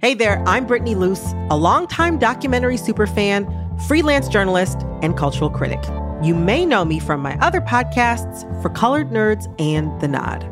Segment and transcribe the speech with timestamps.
[0.00, 5.82] Hey there, I'm Brittany Luse, a longtime documentary superfan, freelance journalist, and cultural critic.
[6.22, 10.44] You may know me from my other podcasts, For Colored Nerds and The Nod.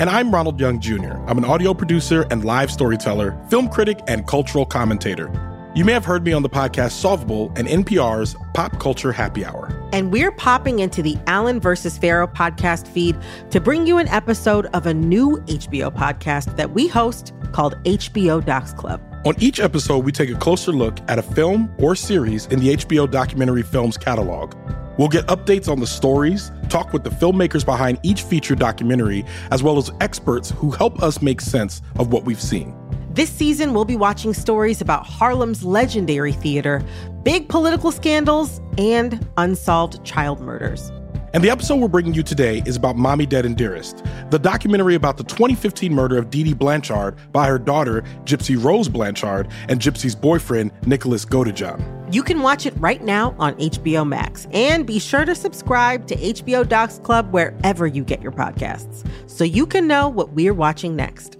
[0.00, 1.18] And I'm Ronald Young Jr.
[1.26, 5.30] I'm an audio producer and live storyteller, film critic, and cultural commentator.
[5.74, 9.70] You may have heard me on the podcast Solvable and NPR's Pop Culture Happy Hour.
[9.92, 13.18] And we're popping into the Allen versus Farrow podcast feed
[13.50, 18.44] to bring you an episode of a new HBO podcast that we host called HBO
[18.44, 19.00] Docs Club.
[19.24, 22.76] On each episode, we take a closer look at a film or series in the
[22.76, 24.54] HBO documentary films catalog.
[24.98, 29.62] We'll get updates on the stories, talk with the filmmakers behind each feature documentary, as
[29.62, 32.76] well as experts who help us make sense of what we've seen.
[33.10, 36.84] This season, we'll be watching stories about Harlem's legendary theater,
[37.22, 40.90] big political scandals, and unsolved child murders.
[41.34, 44.94] And the episode we're bringing you today is about Mommy Dead and Dearest, the documentary
[44.94, 49.80] about the 2015 murder of Dee Dee Blanchard by her daughter, Gypsy Rose Blanchard, and
[49.80, 52.14] Gypsy's boyfriend, Nicholas Godejohn.
[52.14, 54.46] You can watch it right now on HBO Max.
[54.52, 59.42] And be sure to subscribe to HBO Docs Club wherever you get your podcasts so
[59.42, 61.36] you can know what we're watching next.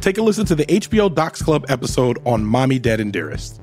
[0.00, 3.60] Take a listen to the HBO Docs Club episode on Mommy Dead and Dearest.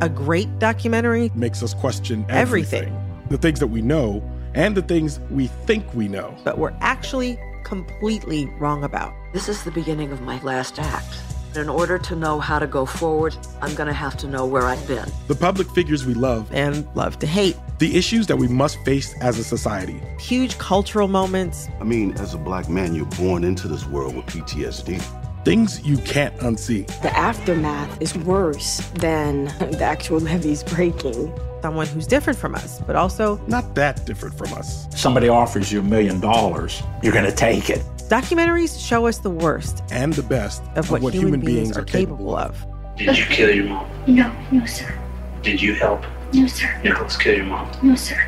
[0.00, 2.84] A great documentary makes us question everything.
[2.84, 3.26] Everything.
[3.30, 4.22] The things that we know
[4.54, 6.34] and the things we think we know.
[6.44, 9.12] but we're actually completely wrong about.
[9.32, 11.18] This is the beginning of my last act.
[11.56, 14.64] In order to know how to go forward, I'm going to have to know where
[14.66, 15.08] I've been.
[15.26, 17.56] The public figures we love, And love to hate.
[17.78, 20.00] the issues that we must face as a society.
[20.20, 24.26] Huge cultural moments, I mean, as a black man, you're born into this world with
[24.26, 25.02] PTSD.
[25.48, 26.86] Things you can't unsee.
[27.00, 31.32] The aftermath is worse than the actual levees breaking.
[31.62, 34.86] someone who's different from us, but also Not that different from us.
[34.94, 37.80] somebody offers you a million dollars, you're going to take it.
[38.10, 42.54] documentaries show us the worst And the best of what, human, beings, are capable of.
[42.98, 43.88] Did you kill your mom?
[44.06, 44.92] No, no, sir.
[45.40, 46.02] Did you help
[46.34, 46.78] No, sir.
[46.84, 47.70] Nicholas kill your mom?
[47.82, 48.20] No, sir.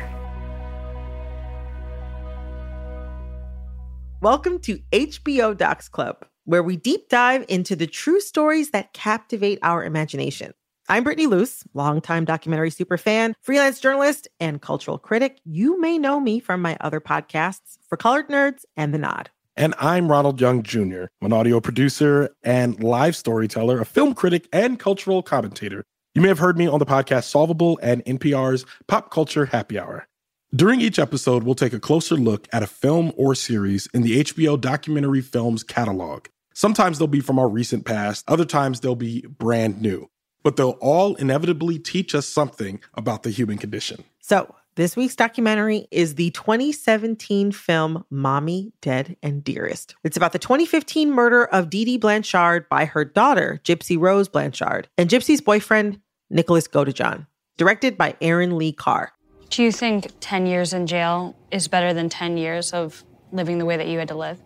[4.21, 9.57] Welcome to HBO Docs Club, where we deep dive into the true stories that captivate
[9.63, 10.51] our imagination.
[10.87, 15.39] I'm Brittany Luse, longtime documentary superfan, freelance journalist, and cultural critic.
[15.43, 19.31] You may know me from my other podcasts, For Colored Nerds and The Nod.
[19.57, 24.77] And I'm Ronald Young Jr., an audio producer and live storyteller, a film critic, and
[24.77, 25.83] cultural commentator.
[26.13, 30.07] You may have heard me on the podcast Solvable and NPR's Pop Culture Happy Hour.
[30.53, 34.19] During each episode, we'll take a closer look at a film or series in the
[34.19, 36.25] HBO documentary films catalog.
[36.53, 40.09] Sometimes they'll be from our recent past, other times they'll be brand new,
[40.43, 44.03] but they'll all inevitably teach us something about the human condition.
[44.19, 49.95] So, this week's documentary is the 2017 film Mommy, Dead, and Dearest.
[50.03, 54.89] It's about the 2015 murder of Dee Dee Blanchard by her daughter, Gypsy Rose Blanchard,
[54.97, 57.25] and Gypsy's boyfriend, Nicholas Godejohn.
[57.57, 59.13] Directed by Erin Lee Carr.
[59.51, 63.03] Do you think 10 years in jail is better than 10 years of
[63.33, 64.39] living the way that you had to live?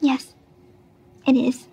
[0.00, 0.34] Yes,
[1.24, 1.68] it is.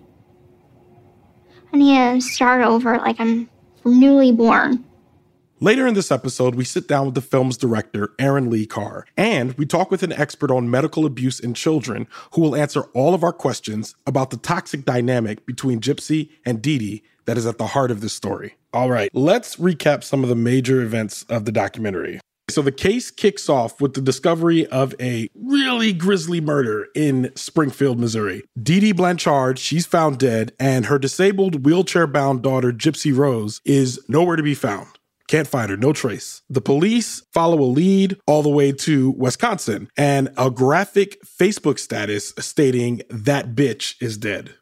[1.72, 3.50] I need to start over like I'm
[3.84, 4.84] newly born.
[5.58, 9.54] Later in this episode, we sit down with the film's director, Erin Lee Carr, and
[9.54, 13.24] we talk with an expert on medical abuse in children who will answer all of
[13.24, 17.68] our questions about the toxic dynamic between Gypsy and Dee Dee that is at the
[17.68, 18.54] heart of this story.
[18.72, 22.20] All right, let's recap some of the major events of the documentary.
[22.48, 27.98] So the case kicks off with the discovery of a really grisly murder in Springfield,
[27.98, 28.42] Missouri.
[28.60, 34.36] Dee Dee Blanchard, she's found dead, and her disabled wheelchair-bound daughter, Gypsy Rose, is nowhere
[34.36, 34.88] to be found.
[35.28, 36.42] Can't find her, no trace.
[36.50, 42.34] The police follow a lead all the way to Wisconsin and a graphic Facebook status
[42.38, 44.54] stating that bitch is dead.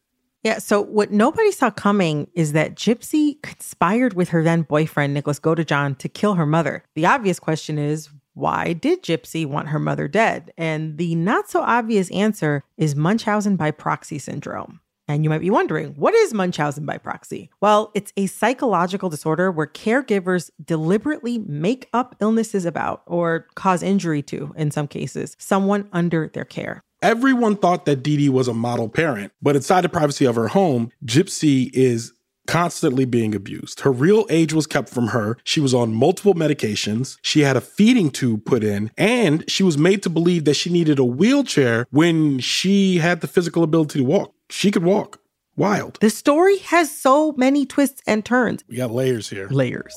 [0.43, 5.39] Yeah, so what nobody saw coming is that Gypsy conspired with her then boyfriend, Nicholas
[5.39, 6.83] Godejohn, to kill her mother.
[6.95, 10.53] The obvious question is why did Gypsy want her mother dead?
[10.57, 14.81] And the not so obvious answer is Munchausen by proxy syndrome.
[15.09, 17.51] And you might be wondering, what is Munchausen by proxy?
[17.61, 24.23] Well, it's a psychological disorder where caregivers deliberately make up illnesses about or cause injury
[24.23, 26.85] to, in some cases, someone under their care.
[27.03, 30.49] Everyone thought that Dee Dee was a model parent, but inside the privacy of her
[30.49, 32.13] home, Gypsy is
[32.47, 33.81] constantly being abused.
[33.81, 35.39] Her real age was kept from her.
[35.45, 37.17] She was on multiple medications.
[37.23, 40.69] She had a feeding tube put in, and she was made to believe that she
[40.69, 44.35] needed a wheelchair when she had the physical ability to walk.
[44.51, 45.21] She could walk.
[45.57, 45.99] Wild.
[46.01, 48.65] The story has so many twists and turns.
[48.69, 49.49] We got layers here.
[49.49, 49.95] Layers.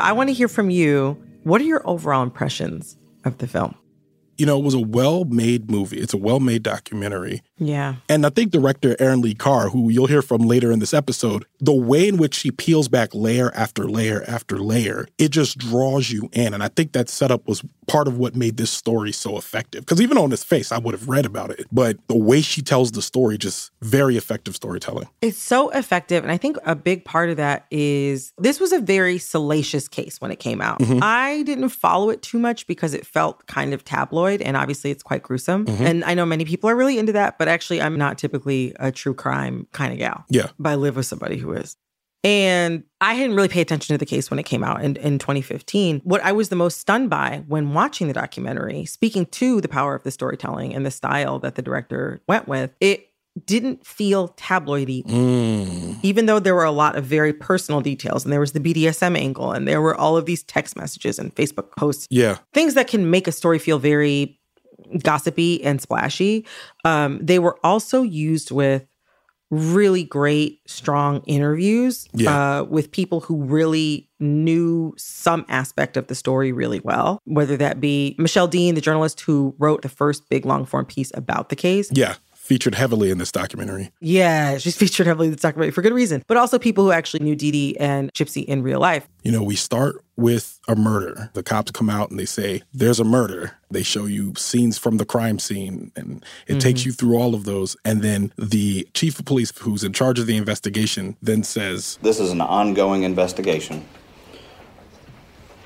[0.00, 1.22] I want to hear from you.
[1.44, 3.74] What are your overall impressions of the film?
[4.40, 5.98] You know, it was a well made movie.
[5.98, 7.42] It's a well made documentary.
[7.58, 7.96] Yeah.
[8.08, 11.44] And I think director Erin Lee Carr, who you'll hear from later in this episode,
[11.58, 16.10] the way in which she peels back layer after layer after layer, it just draws
[16.10, 16.54] you in.
[16.54, 19.80] And I think that setup was part of what made this story so effective.
[19.84, 21.66] Because even on its face, I would have read about it.
[21.70, 25.08] But the way she tells the story, just very effective storytelling.
[25.20, 26.22] It's so effective.
[26.22, 30.18] And I think a big part of that is this was a very salacious case
[30.18, 30.78] when it came out.
[30.78, 31.00] Mhm.
[31.02, 35.02] I didn't follow it too much because it felt kind of tabloid and obviously it's
[35.02, 35.66] quite gruesome.
[35.66, 35.80] Mhm.
[35.80, 38.92] And I know many people are really into that, but actually, I'm not typically a
[38.92, 40.24] true crime kind of gal.
[40.28, 40.48] Yeah.
[40.58, 41.76] But I live with somebody who is.
[42.22, 45.18] And I hadn't really paid attention to the case when it came out in, in
[45.18, 46.02] 2015.
[46.04, 49.94] What I was the most stunned by when watching the documentary, speaking to the power
[49.94, 53.09] of the storytelling and the style that the director went with, it
[53.46, 55.98] didn't feel tabloidy Mm.
[56.02, 59.16] even though there were a lot of very personal details and there was the BDSM
[59.16, 62.38] angle and there were all of these text messages and Facebook posts, Yeah.
[62.52, 64.38] things that can make a story feel very
[65.04, 66.44] gossipy and splashy,
[66.84, 68.84] um, they were also used with
[69.52, 72.60] really great, strong interviews Yeah.
[72.60, 77.80] uh, with people who really knew some aspect of the story really well, whether that
[77.80, 81.56] be Michelle Dean, the journalist who wrote the first big long form piece about the
[81.56, 81.88] case.
[81.92, 82.14] Yeah.
[82.50, 83.92] Featured heavily in this documentary.
[84.00, 87.22] Yeah, she's featured heavily in this documentary for good reason, but also people who actually
[87.22, 89.06] knew Dee Dee and Gypsy in real life.
[89.22, 91.30] You know, we start with a murder.
[91.34, 93.52] The cops come out and they say, There's a murder.
[93.70, 96.86] They show you scenes from the crime scene and it takes Mhm.
[96.86, 97.76] you through all of those.
[97.84, 102.18] And then the chief of police, who's in charge of the investigation, then says, This
[102.18, 103.84] is an ongoing investigation.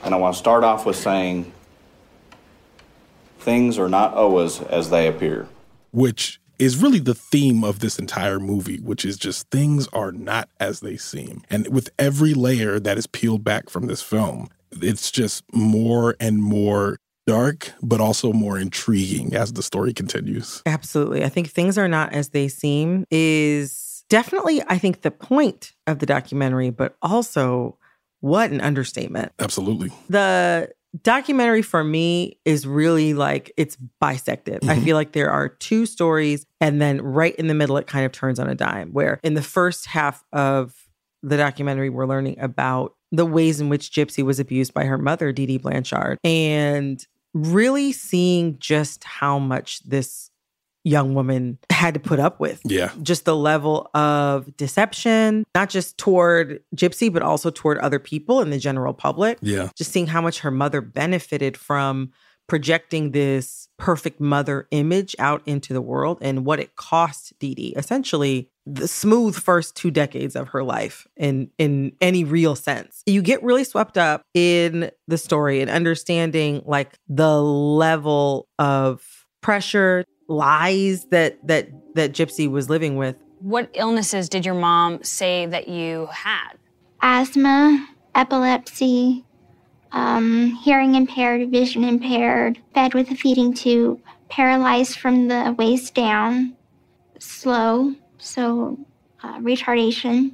[0.04, 1.50] And I want to start off with saying
[3.38, 5.48] things are not always as they appear.
[5.90, 10.48] which is really the theme of this entire movie, which is just things are not
[10.60, 11.42] as they seem.
[11.50, 14.48] And with every layer that is peeled back from this film,
[14.82, 20.62] it's just more and more dark, but also more intriguing as the story continues.
[20.66, 21.24] Absolutely.
[21.24, 25.98] I think things are not as they seem is definitely, I think, the point of
[25.98, 27.78] the documentary, but also
[28.20, 29.32] what an understatement.
[29.38, 29.90] Absolutely.
[30.08, 30.70] The
[31.02, 34.58] documentary for me is really like it's bisected.
[34.68, 34.84] I Mhm.
[34.84, 38.12] feel like there are two stories, and then right in the middle, it kind of
[38.12, 38.92] turns on a dime.
[38.92, 40.74] Where in the first half of
[41.22, 45.32] the documentary, we're learning about the ways in which Gypsy was abused by her mother,
[45.32, 50.30] Dee Dee Blanchard, and really seeing just how much this
[50.84, 52.90] young woman had to put up with Yeah.
[53.02, 58.50] just the level of deception, not just toward Gypsy, but also toward other people in
[58.50, 59.38] the general public.
[59.40, 59.70] Yeah.
[59.76, 62.10] Just seeing how much her mother benefited from
[62.46, 67.72] projecting this perfect mother image out into the world and what it cost Dee Dee.
[67.74, 73.02] Essentially, the smooth first two decades of her life in in any real sense.
[73.06, 79.02] You get really swept up in the story and understanding like the level of
[79.42, 83.16] pressure, lies that that that Gypsy was living with.
[83.40, 86.54] What illnesses did your mom say that you had?
[87.04, 89.24] asthma, epilepsy,
[89.92, 94.00] um, hearing impaired, vision impaired, fed with a feeding tube,
[94.30, 96.56] paralyzed from the waist down,
[97.18, 98.78] slow, so
[99.22, 100.32] uh, retardation,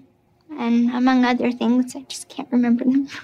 [0.56, 1.94] and among other things.
[1.96, 3.08] I just can't remember them.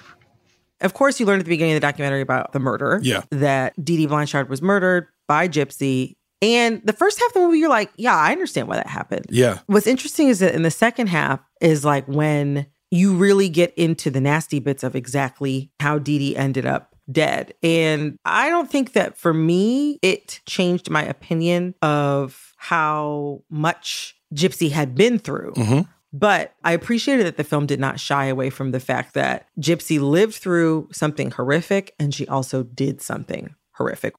[0.79, 2.99] Of course, you learned at the beginning of the documentary about the murder.
[3.01, 3.23] Yeah.
[3.31, 6.16] That Dee Dee Blanchard was murdered by Gypsy.
[6.41, 9.25] And the first half of the movie, you're like, yeah, I understand why that happened.
[9.29, 9.59] Yeah.
[9.67, 14.09] What's interesting is that in the second half is like when you really get into
[14.09, 17.53] the nasty bits of exactly how Dee Dee ended up dead.
[17.63, 24.71] And I don't think that for me, it changed my opinion of how much Gypsy
[24.71, 25.53] had been through.
[25.55, 25.87] Mhm.
[26.13, 29.99] But I appreciated that the film did not shy away from the fact that Gypsy
[29.99, 34.15] lived through something horrific and she also did something horrific.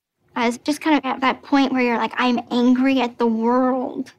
[0.64, 4.12] Just kind of at that point where you're like, I'm angry at the world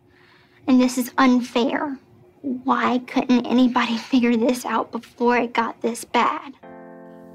[0.68, 1.98] and this is unfair.
[2.42, 6.54] Why couldn't anybody figure this out before it got this bad?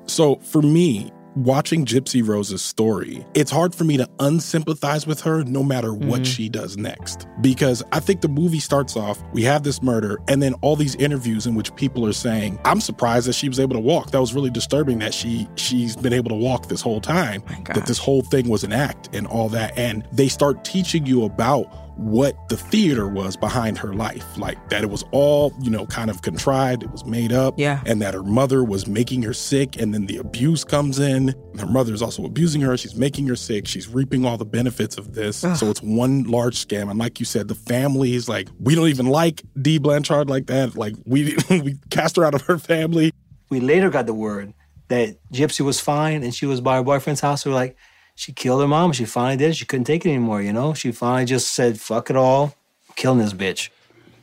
[0.07, 5.43] So for me, watching Gypsy Rose's story, it's hard for me to unsympathize with her
[5.45, 6.27] no matter what Mhm.
[6.27, 7.27] she does next.
[7.41, 10.95] Because I think the movie starts off, we have this murder, and then all these
[10.97, 14.11] interviews in which people are saying, I'm surprised that she was able to walk.
[14.13, 17.43] That was really disturbing that she she's been able to walk this whole time.
[17.75, 19.73] that this whole thing was an act and all that.
[19.77, 24.37] And they start teaching you about what the theater was behind her life.
[24.37, 27.59] Like that it was all, you know, kind of contrived, it was made up.
[27.59, 27.83] Yeah.
[27.87, 29.81] And that her mother was making her sick.
[29.81, 31.35] And then the abuse comes in.
[31.59, 32.77] Her mother is also abusing her.
[32.77, 33.67] She's making her sick.
[33.67, 35.45] She's reaping all the benefits of this.
[35.45, 35.57] Ugh.
[35.57, 36.91] So it's one large scam.
[36.91, 40.47] And like you said, the family is like, we don't even like Dee Blanchard like
[40.47, 40.77] that.
[40.77, 43.13] Like we we cast her out of her family.
[43.51, 44.53] We later got the word
[44.89, 47.47] that Gypsy was fine and she was by her boyfriend's house.
[47.47, 47.77] We're like,
[48.15, 48.93] she killed her mom.
[48.93, 49.51] She finally did.
[49.51, 49.57] it.
[49.57, 50.75] She couldn't take it anymore, you know?
[50.75, 52.55] She finally just said, fuck it all.
[52.89, 53.71] I'm killing this bitch.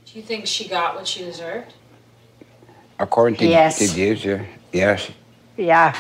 [0.06, 1.74] Do you think she got what she deserved?
[3.00, 3.80] According to, Yes.
[3.80, 5.10] to Giza, yes.
[5.58, 5.98] Yeah,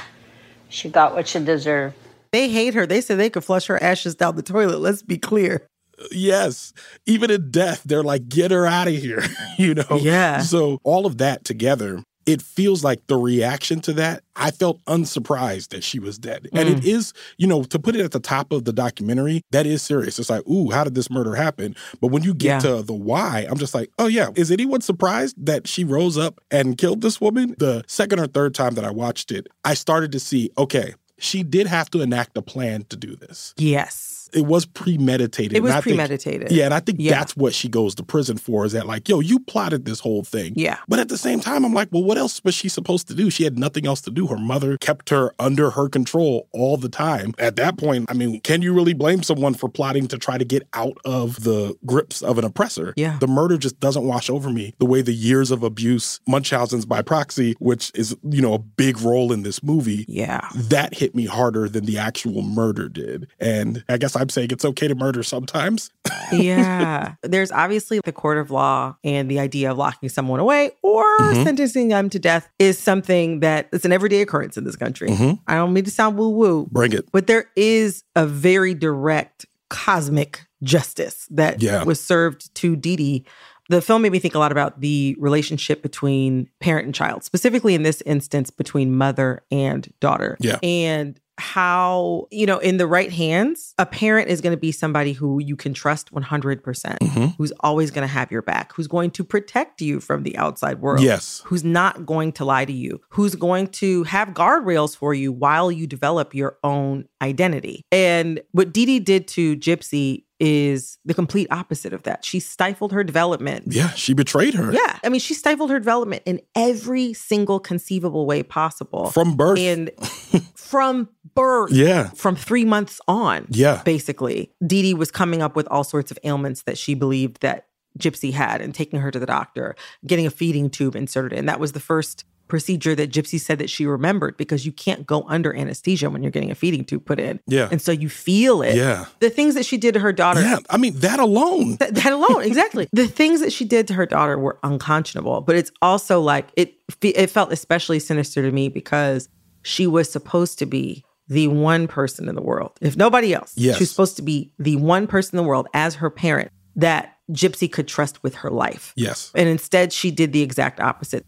[0.70, 1.96] she got what she deserved.
[2.32, 2.86] They hate her.
[2.86, 4.80] They said they could flush her ashes down the toilet.
[4.80, 5.68] Let's be clear.
[6.12, 6.74] Yes.
[7.06, 9.24] Even in death, they're like, get her out of here,
[9.58, 10.00] you know?
[10.00, 10.40] Yeah.
[10.40, 15.72] So all of that together, it feels like the reaction to that, I felt unsurprised
[15.72, 16.48] that she was dead.
[16.54, 17.14] And it Mm.
[17.38, 20.20] you know, to put it at the top of the documentary, that is serious.
[20.20, 21.76] It's like, ooh, how did this murder happen?
[22.00, 22.60] But when you get Yeah.
[22.78, 26.40] to the why, I'm just like, oh yeah, is anyone surprised that she rose up
[26.52, 27.56] and killed this woman?
[27.58, 31.44] The second or third time that I watched it, I started to see, okay, she
[31.44, 33.54] did have to enact a plan to do this.
[33.58, 34.11] Yes.
[34.34, 35.58] It was premeditated.
[35.58, 36.52] It was I think- premeditated.
[36.52, 37.12] yeah, and I think Yeah.
[37.12, 40.24] that's what she goes to prison for is that, like, yo, you plotted this whole
[40.24, 40.54] thing.
[40.56, 40.78] Yeah.
[40.88, 43.30] But at the same time, I'm like, well, what else was she supposed to do?
[43.30, 44.28] She had nothing else to do.
[44.28, 47.34] Her mother kept her under her control all the time.
[47.40, 50.46] At that point, I mean, can you really blame someone for plotting to try to
[50.46, 52.94] get out of the grips of an oppressor?
[52.96, 53.18] Yeah.
[53.20, 57.02] The murder just doesn't wash over me the way the years of abuse, Munchausen's by
[57.02, 60.06] proxy, which is, you know, a big role in this movie.
[60.08, 60.42] Yeah.
[60.56, 63.28] That hit me harder than the actual murder did.
[63.40, 65.90] And I guess I'm saying it's okay to murder sometimes.
[66.32, 67.16] yeah.
[67.24, 71.44] There's obviously the court of law and the idea of locking someone away or Mhm.
[71.44, 75.10] sentencing them to death is something that is an everyday occurrence in this country.
[75.10, 75.40] Mhm.
[75.48, 77.10] I don't mean to sound woo woo, Bring it.
[77.12, 81.84] but there is a very direct cosmic justice that Yeah.
[81.84, 83.26] was served to Dee Dee.
[83.70, 87.74] The film made me think a lot about the relationship between parent and child, specifically
[87.74, 90.36] in this instance between mother and daughter.
[90.42, 90.58] Yeah.
[90.62, 95.12] And how, you know, in the right hands, a parent is going to be somebody
[95.14, 97.36] who you can trust 100%, percent Mhm.
[97.38, 100.80] who's always going to have your back, who's going to protect you from the outside
[100.80, 101.02] world.
[101.02, 101.42] Yes.
[101.46, 105.72] Who's not going to lie to you, who's going to have guardrails for you while
[105.72, 107.84] you develop your own identity.
[107.92, 112.26] And what Dee Dee did to Gypsy is the complete opposite of that.
[112.26, 113.66] She stifled her development.
[113.68, 114.74] Yeah, she betrayed her.
[114.74, 114.98] Yeah.
[115.04, 119.12] I mean, she stifled her development in every single conceivable way possible.
[119.12, 119.60] From birth.
[119.60, 119.92] And
[120.56, 121.72] from birth.
[121.72, 122.10] Yeah.
[122.16, 123.46] From three months on.
[123.50, 123.84] Yeah.
[123.86, 124.52] Basically.
[124.66, 127.68] Dee Dee was coming up with all sorts of ailments that she believed that
[128.00, 129.76] Gypsy had and taking her to the doctor,
[130.08, 131.46] getting a feeding tube inserted in.
[131.46, 135.24] That was the first procedure that Gypsy said that she remembered because you can't go
[135.30, 137.40] under anesthesia when you're getting a feeding tube put in.
[137.48, 137.70] Yeah.
[137.72, 138.76] And so you feel it.
[138.76, 139.06] Yeah.
[139.22, 140.42] The things that she did to her daughter.
[140.42, 140.60] Yeah.
[140.70, 141.78] I mean, that alone.
[141.78, 142.90] That, that alone, exactly.
[142.92, 146.76] the things that she did to her daughter were unconscionable, but it's also like it
[147.02, 149.30] it felt especially sinister to me because
[149.64, 153.54] she was supposed to be the one person in the world, if nobody else.
[153.56, 153.78] Yes.
[153.78, 157.16] she was supposed to be the one person in the world as her parent that
[157.32, 158.92] Gypsy could trust with her life.
[158.98, 159.32] Yes.
[159.34, 161.26] And instead, she did the exact opposite.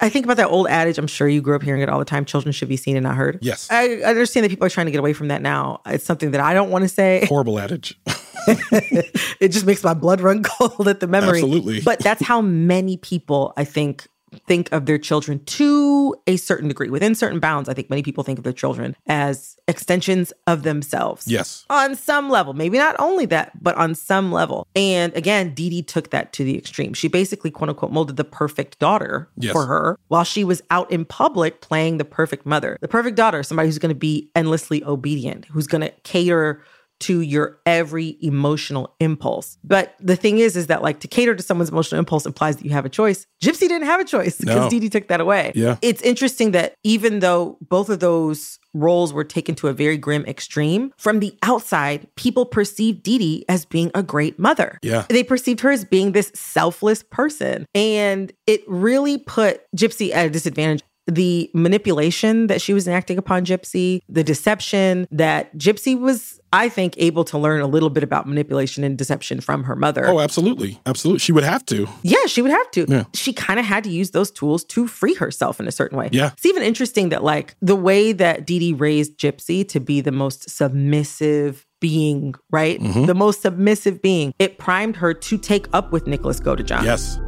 [0.00, 0.98] I think about that old adage.
[0.98, 2.24] I'm sure you grew up hearing it all the time.
[2.24, 3.38] Children should be seen and not heard.
[3.42, 3.68] Yes.
[3.70, 5.80] I I understand that people are trying to get away from that now.
[5.86, 7.24] It's something that I don't want to say.
[7.28, 7.98] Horrible adage.
[8.46, 11.38] it just makes my blood run cold at the memory.
[11.38, 11.80] Absolutely.
[11.80, 14.06] But that's how many people, I think,
[14.46, 16.90] think of their children to a certain degree.
[16.90, 21.26] Within certain bounds, I think many people think of their children as extensions of themselves.
[21.28, 21.64] Yes.
[21.70, 24.66] On some level, maybe not only that, but on some level.
[24.76, 26.94] And again, Dee Dee took that to the extreme.
[26.94, 29.52] She basically, quote unquote, molded the perfect daughter Yes.
[29.52, 32.78] for her while she was out in public playing the perfect mother.
[32.80, 36.62] The perfect daughter, somebody who's going to be endlessly obedient, who's going to cater
[37.00, 39.58] to your every emotional impulse.
[39.64, 42.64] But the thing is, is that like to cater to someone's emotional impulse implies that
[42.64, 43.26] you have a choice.
[43.42, 44.70] Gypsy didn't have a choice because No.
[44.70, 45.52] Dee Dee took that away.
[45.54, 45.76] Yeah.
[45.82, 50.24] It's interesting that even though both of those roles were taken to a very grim
[50.26, 54.78] extreme, from the outside, people perceived Dee Dee as being a great mother.
[54.82, 55.06] Yeah.
[55.08, 57.66] They perceived her as being this selfless person.
[57.74, 63.44] And it really put Gypsy at a disadvantage the manipulation that she was enacting upon
[63.44, 68.26] Gypsy, the deception that Gypsy was, I think, able to learn a little bit about
[68.26, 70.06] manipulation and deception from her mother.
[70.06, 70.80] Oh, absolutely.
[70.86, 71.18] Absolutely.
[71.18, 71.86] She would have to.
[72.02, 72.86] Yeah, she would have to.
[72.88, 73.04] Yeah.
[73.12, 76.08] She kind of had to use those tools to free herself in a certain way.
[76.12, 76.30] Yeah.
[76.32, 80.12] It's even interesting that, like, the way that Dee Dee raised Gypsy to be the
[80.12, 82.80] most submissive being, right?
[82.80, 83.06] Mhm.
[83.06, 86.82] The most submissive being, it primed her to take up with Nicholas Godejohn.
[86.82, 87.18] Yes.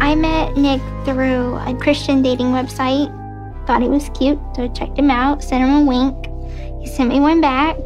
[0.00, 3.08] I met Nick through a Christian dating website.
[3.66, 6.26] Thought he was cute, so I checked him out, sent him a wink.
[6.80, 7.76] He sent me one back.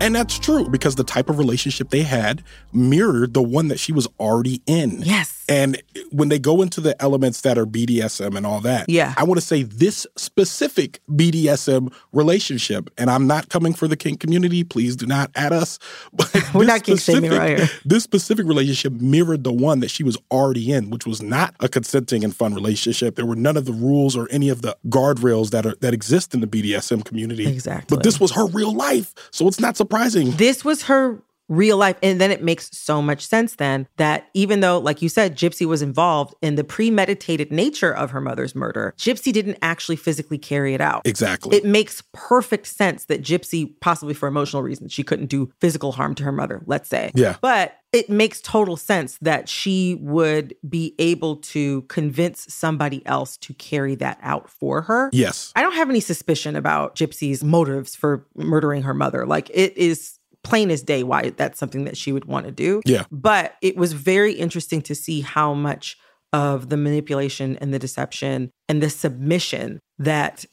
[0.00, 3.92] And that's true because the type of relationship they had mirrored the one that she
[3.92, 5.00] was already in.
[5.00, 5.44] Yes.
[5.48, 9.14] And when they go into the elements that are BDSM and all that, Yeah.
[9.16, 14.20] I want to say this specific BDSM relationship, and I'm not coming for the kink
[14.20, 15.78] community, please do not add us.
[16.12, 17.68] But We're not kink shaming right here.
[17.84, 21.68] This specific relationship mirrored the one that she was already in, which was not a
[21.68, 23.16] consenting and fun relationship.
[23.16, 26.34] There were none of the rules or any of the guardrails that are that exist
[26.34, 27.46] in the BDSM community.
[27.46, 27.96] Exactly.
[27.96, 30.30] But this was her real life, so it's not surprising.
[30.32, 31.96] This was her real life.
[32.02, 35.66] And then it makes so much sense then that even though, like you said, Gypsy
[35.66, 40.74] was involved in the premeditated nature of her mother's murder, Gypsy didn't actually physically carry
[40.74, 41.02] it out.
[41.06, 41.56] Exactly.
[41.56, 46.14] It makes perfect sense that Gypsy, possibly for emotional reasons, she couldn't do physical harm
[46.16, 47.12] to her mother, let's say.
[47.14, 47.36] Yeah.
[47.40, 53.54] But it makes total sense that she would be able to convince somebody else to
[53.54, 55.10] carry that out for her.
[55.12, 55.52] Yes.
[55.54, 59.26] I don't have any suspicion about Gypsy's motives for murdering her mother.
[59.26, 62.80] Like it is plain as day why that's something that she would want to do.
[62.84, 63.04] Yeah.
[63.10, 65.98] But it was very interesting to see how much
[66.32, 70.44] of the manipulation and the deception and the submission that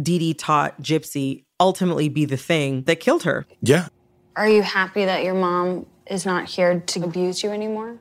[0.00, 3.46] Dee Dee taught Gypsy ultimately be the thing that killed her.
[3.62, 3.88] Yeah.
[4.34, 7.98] Are you happy that your mom is not here to abuse you anymore?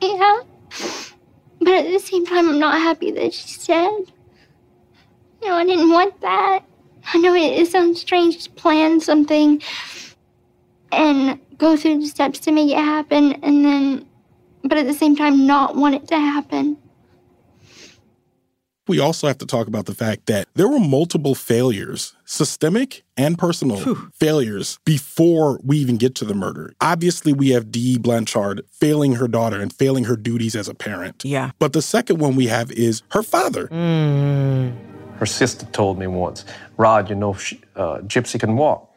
[0.00, 0.40] Yeah.
[1.58, 4.12] But at the same time, I'm not happy that she's dead.
[5.42, 6.64] You know, I didn't want that.
[7.12, 9.62] I know it, it sounds strange to plan something
[10.92, 14.06] and go through the steps to make it happen, and then,
[14.62, 16.76] but at the same time, not want it to happen.
[18.88, 23.38] We also have to talk about the fact that there were multiple failures, systemic and
[23.38, 23.76] personal
[24.12, 26.72] failures, before we even get to the murder.
[26.80, 31.24] Obviously, we have Dee Blanchard failing her daughter and failing her duties as a parent.
[31.24, 31.52] Yeah.
[31.60, 33.68] But the second one we have is her father.
[33.68, 34.89] Mm.
[35.20, 36.46] Her sister told me once,
[36.78, 38.90] Rod, you know, she, uh, Gypsy can walk.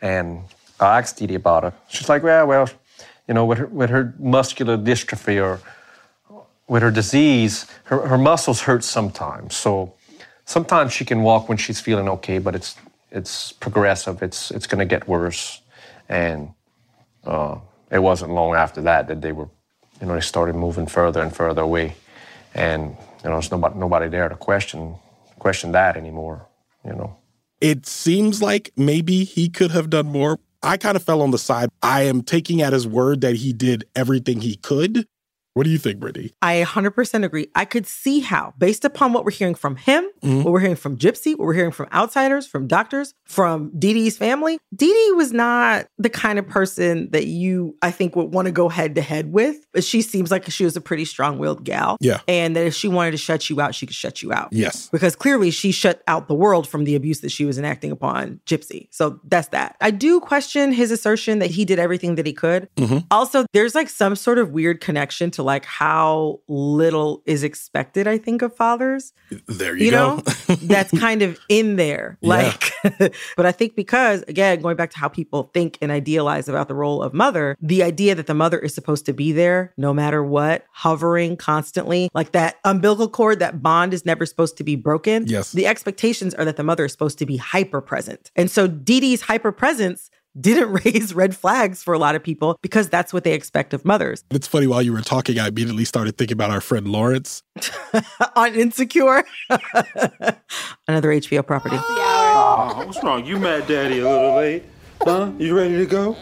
[0.00, 0.44] And
[0.78, 1.72] I asked Dee about her.
[1.88, 2.70] She's like, well, well,
[3.26, 5.60] you know, with her, with her muscular dystrophy or
[6.68, 9.56] with her disease, her, her muscles hurt sometimes.
[9.56, 9.92] So
[10.44, 12.76] sometimes she can walk when she's feeling okay, but it's
[13.10, 14.22] it's progressive.
[14.22, 15.60] It's it's going to get worse.
[16.08, 16.54] And
[17.24, 17.56] uh,
[17.90, 19.48] it wasn't long after that that they were,
[20.00, 21.96] you know, they started moving further and further away.
[22.54, 24.96] And you know, there's nobody nobody there to question
[25.38, 26.48] question that anymore.
[26.84, 27.16] You know.
[27.60, 30.38] It seems like maybe he could have done more.
[30.62, 31.68] I kind of fell on the side.
[31.82, 35.06] I am taking at his word that he did everything he could.
[35.54, 36.32] What do you think, Brittany?
[36.40, 37.48] I 100% agree.
[37.54, 40.44] I could see how, based upon what we're hearing from him, Mhm.
[40.44, 44.16] what we're hearing from Gypsy, what we're hearing from outsiders, from doctors, from Dee Dee's
[44.16, 48.46] family, Dee Dee was not the kind of person that you, I think, would want
[48.46, 49.56] to go head to head with.
[49.74, 51.96] But she seems like she was a pretty strong willed gal.
[52.00, 52.20] Yeah.
[52.28, 54.48] And that if she wanted to shut you out, she could shut you out.
[54.52, 54.88] Yes.
[54.90, 58.40] Because clearly she shut out the world from the abuse that she was enacting upon
[58.46, 58.88] Gypsy.
[58.90, 59.76] So that's that.
[59.82, 62.68] I do question his assertion that he did everything that he could.
[62.76, 63.04] Mhm.
[63.10, 68.18] Also, there's like some sort of weird connection to like how little is expected, I
[68.18, 69.12] think, of fathers.
[69.46, 70.16] There you, You go.
[70.16, 70.22] know,
[70.62, 72.18] that's kind of in there.
[72.20, 72.28] Yeah.
[72.28, 72.72] Like,
[73.36, 76.74] but I think because, again, going back to how people think and idealize about the
[76.74, 80.22] role of mother, the idea that the mother is supposed to be there no matter
[80.22, 85.26] what, hovering constantly, like that umbilical cord, that bond is never supposed to be broken.
[85.26, 85.52] Yes.
[85.52, 88.30] The expectations are that the mother is supposed to be hyper present.
[88.36, 92.58] And so Dee Dee's hyper presence didn't raise red flags for a lot of people
[92.62, 94.24] because that's what they expect of mothers.
[94.30, 97.42] It's funny, while you were talking, I immediately started thinking about our friend Lawrence.
[98.36, 99.24] On Insecure,
[100.88, 101.76] another HBO property.
[101.78, 103.24] Oh, what's wrong?
[103.24, 104.64] You mad daddy a little late?
[105.02, 105.30] Huh?
[105.38, 106.16] You ready to go?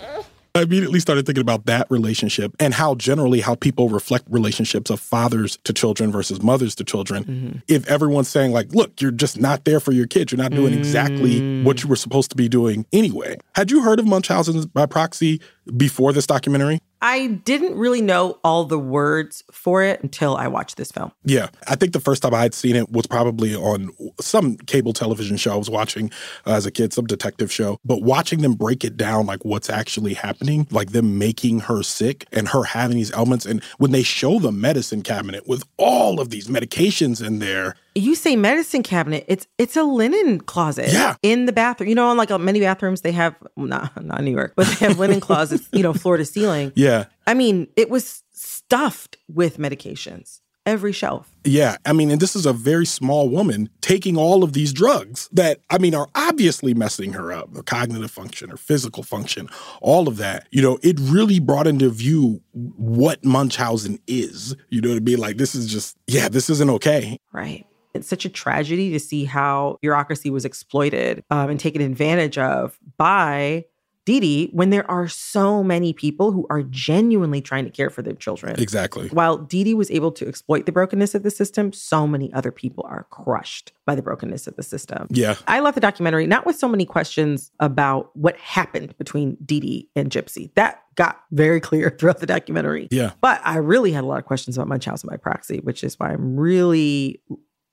[0.54, 4.98] I immediately started thinking about that relationship and how generally how people reflect relationships of
[4.98, 7.24] fathers to children versus mothers to children.
[7.24, 7.58] Mm-hmm.
[7.68, 10.74] If everyone's saying like, look, you're just not there for your kids, you're not doing
[10.74, 11.64] exactly mm.
[11.64, 13.38] what you were supposed to be doing anyway.
[13.54, 15.40] Had you heard of Munchausen by proxy
[15.76, 16.80] before this documentary?
[17.02, 21.12] I didn't really know all the words for it until I watched this film.
[21.24, 24.92] Yeah, I think the first time I had seen it was probably on some cable
[24.92, 26.10] television show I was watching
[26.46, 27.78] uh, as a kid, some detective show.
[27.84, 32.26] But watching them break it down, like what's actually happening, like them making her sick
[32.32, 36.30] and her having these ailments, and when they show the medicine cabinet with all of
[36.30, 37.76] these medications in there.
[37.94, 40.92] You say medicine cabinet, it's it's a linen closet.
[40.92, 41.16] Yeah.
[41.22, 41.88] In the bathroom.
[41.88, 44.98] You know, in like many bathrooms they have not not New York, but they have
[44.98, 46.72] linen closets, you know, floor to ceiling.
[46.74, 47.06] Yeah.
[47.26, 50.40] I mean, it was stuffed with medications.
[50.66, 51.32] Every shelf.
[51.42, 55.26] Yeah, I mean, and this is a very small woman taking all of these drugs
[55.32, 59.48] that, I mean, are obviously messing her up, her cognitive function, her physical function,
[59.80, 60.46] all of that.
[60.50, 64.54] You know, it really brought into view what Munchausen is.
[64.68, 67.18] You know, to be like, this is just, yeah, this isn't okay.
[67.32, 67.66] Right.
[67.94, 72.78] It's such a tragedy to see how bureaucracy was exploited um, and taken advantage of
[72.96, 73.64] by
[74.06, 78.02] Dee Dee when there are so many people who are genuinely trying to care for
[78.02, 78.58] their children.
[78.58, 79.08] Exactly.
[79.08, 82.84] While Dee was able to exploit the brokenness of the system, so many other people
[82.88, 85.06] are crushed by the brokenness of the system.
[85.10, 85.36] Yeah.
[85.46, 89.88] I left the documentary not with so many questions about what happened between Dee Dee
[89.94, 90.52] and Gypsy.
[90.54, 92.88] That got very clear throughout the documentary.
[92.90, 93.12] Yeah.
[93.20, 96.12] But I really had a lot of questions about Munchausen by proxy, which is why
[96.12, 97.22] I'm really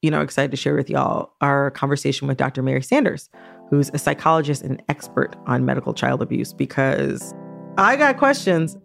[0.02, 2.62] you know, excited to share with y'all our conversation with Dr.
[2.62, 3.30] Mary Sanders,
[3.70, 7.34] who's a psychologist and expert on medical child abuse, because
[7.78, 8.78] I got questions.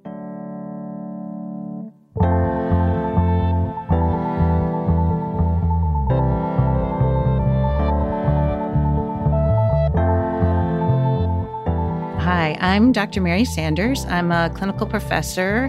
[12.23, 13.21] Hi, I'm Dr.
[13.21, 14.07] Mary Sanders.
[14.07, 15.67] I'm a clinical professor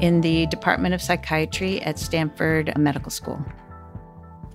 [0.00, 3.44] in the Department of Psychiatry at Stanford Medical School.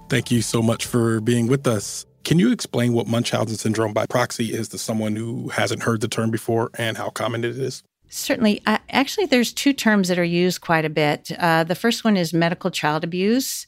[0.09, 2.03] Thank you so much for being with us.
[2.23, 6.07] Can you explain what Munchausen syndrome by proxy is to someone who hasn't heard the
[6.07, 7.83] term before and how common it is?
[8.09, 8.63] Certainly.
[8.65, 11.31] Uh, actually, there's two terms that are used quite a bit.
[11.37, 13.67] Uh, the first one is medical child abuse,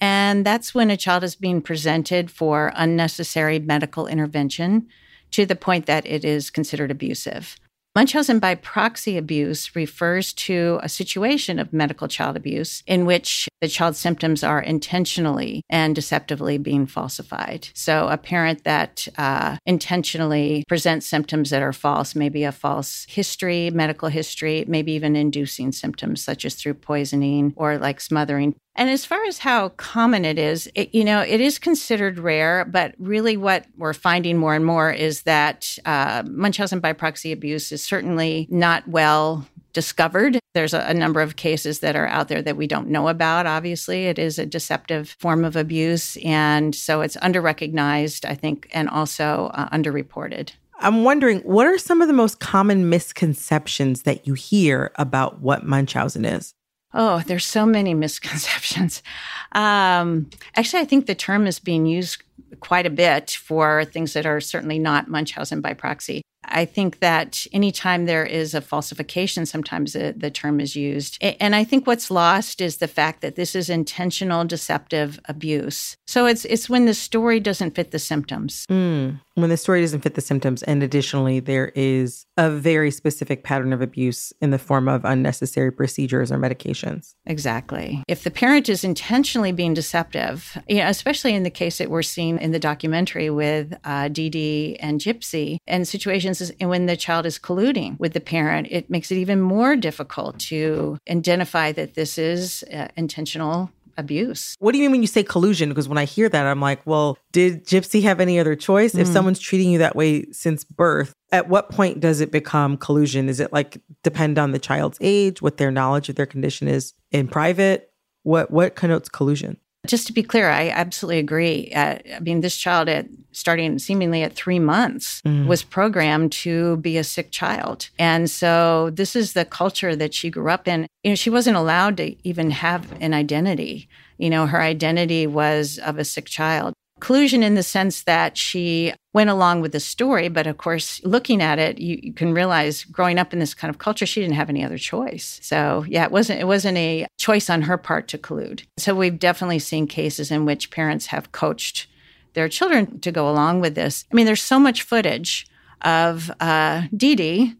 [0.00, 4.86] and that's when a child is being presented for unnecessary medical intervention
[5.32, 7.56] to the point that it is considered abusive.
[7.96, 13.66] Munchausen by proxy abuse refers to a situation of medical child abuse in which the
[13.66, 17.68] child's symptoms are intentionally and deceptively being falsified.
[17.74, 23.70] So, a parent that uh, intentionally presents symptoms that are false, maybe a false history,
[23.70, 28.54] medical history, maybe even inducing symptoms such as through poisoning or like smothering.
[28.80, 32.64] And as far as how common it is, it, you know, it is considered rare,
[32.64, 37.72] but really what we're finding more and more is that uh, Munchausen by proxy abuse
[37.72, 40.38] is certainly not well discovered.
[40.54, 43.44] There's a, a, number of cases that are out there that we don't know about.
[43.44, 46.16] Obviously, it is a deceptive form of abuse.
[46.24, 50.52] And so it's underrecognized, I think, and also uh, underreported.
[50.78, 55.66] I'm wondering what are some of the most common misconceptions that you hear about what
[55.66, 56.54] Munchausen is?
[56.92, 59.02] Oh, there's so many misconceptions.
[59.52, 62.22] Um, actually, I think the term is being used
[62.60, 66.22] quite a bit for things that are certainly not Munchausen by proxy.
[66.44, 71.18] I think that anytime there is a falsification, sometimes the, the, term is used.
[71.20, 75.96] And I think what's lost is the fact that this is intentional deceptive abuse.
[76.06, 78.64] So it's it's when the story doesn't fit the symptoms.
[78.70, 80.62] Mm, when the story doesn't fit the symptoms.
[80.62, 85.70] And additionally, there is a very specific pattern of abuse in the form of unnecessary
[85.70, 87.14] procedures or medications.
[87.26, 88.02] Exactly.
[88.08, 92.02] If the parent is intentionally being deceptive, you know, especially in the case that we're
[92.02, 97.26] seeing in the documentary with uh, Dee Dee and Gypsy, and situations when the child
[97.26, 102.18] is colluding with the parent, it makes it even more difficult to identify that this
[102.18, 104.56] is uh, intentional abuse.
[104.58, 105.68] What do you mean when you say collusion?
[105.68, 108.94] Because when I hear that, I'm like, well, did Gypsy have any other choice?
[108.94, 109.00] Mm.
[109.00, 113.28] If someone's treating you that way since birth, at what point does it become collusion?
[113.28, 116.94] Is it like depend on the child's age, what their knowledge of their condition is
[117.12, 117.92] in private?
[118.22, 119.58] What what connotes collusion?
[119.86, 121.72] Just to be clear, I absolutely agree.
[121.74, 125.46] Uh, I mean, this child, at starting seemingly at three months, mm.
[125.46, 130.30] was programmed to be a sick child, and so this is the culture that she
[130.30, 130.86] grew up in.
[131.02, 133.88] You know, she wasn't allowed to even have an identity.
[134.18, 138.92] You know, her identity was of a sick child collusion in the sense that she
[139.12, 140.28] went along with the story.
[140.28, 143.70] But of course, looking at it, you, you, can realize growing up in this kind
[143.70, 145.40] of culture, she didn't have any other choice.
[145.42, 148.62] So yeah, it wasn't it wasn't a choice on her part to collude.
[148.78, 151.88] So we've definitely seen cases in which parents have coached
[152.34, 154.04] their children to go along with this.
[154.12, 155.46] I mean, there's so much footage
[155.82, 157.54] of uh, Dee Dee.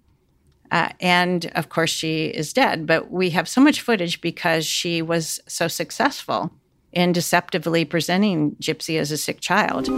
[0.72, 5.03] Uh, and of course, she is dead, but we have so much footage because she
[5.03, 6.53] was so successful
[6.92, 9.88] in deceptively presenting Gypsy as a sick child.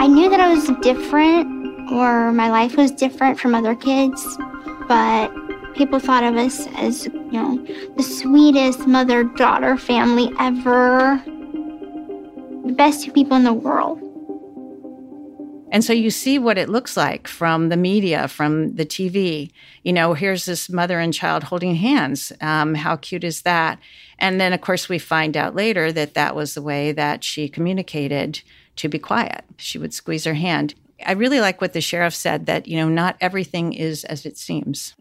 [0.00, 4.24] I knew that I was different or my life was different from other kids,
[4.88, 5.32] but
[5.76, 7.62] People thought of us as, you know,
[7.98, 11.22] the sweetest mother daughter family ever.
[12.64, 14.00] The best two people in the world.
[15.72, 19.50] And so you see what it looks like from the media, from the TV.
[19.82, 22.32] You know, here's this mother and child holding hands.
[22.40, 23.78] Um, how cute is that?
[24.18, 27.48] And then, of course, we find out later that that was the way that she
[27.48, 28.42] communicated
[28.76, 29.44] to be quiet.
[29.56, 30.74] She would squeeze her hand.
[31.04, 34.38] I really like what the sheriff said that, you know, not everything is as it
[34.38, 34.94] seems.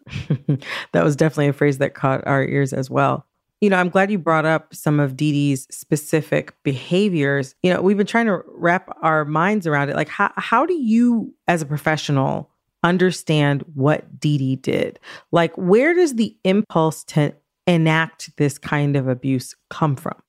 [0.92, 3.26] that was definitely a phrase that caught our ears as well.
[3.66, 7.56] You know, I'm glad you brought up some of Dee Dee's specific behaviors.
[7.64, 9.96] You know, we've been trying to wrap our minds around it.
[9.96, 12.52] Like, how, how do you, as a professional,
[12.84, 15.00] understand what Dee Dee did?
[15.32, 17.34] Like, where does the impulse to
[17.66, 20.22] enact this kind of abuse come from?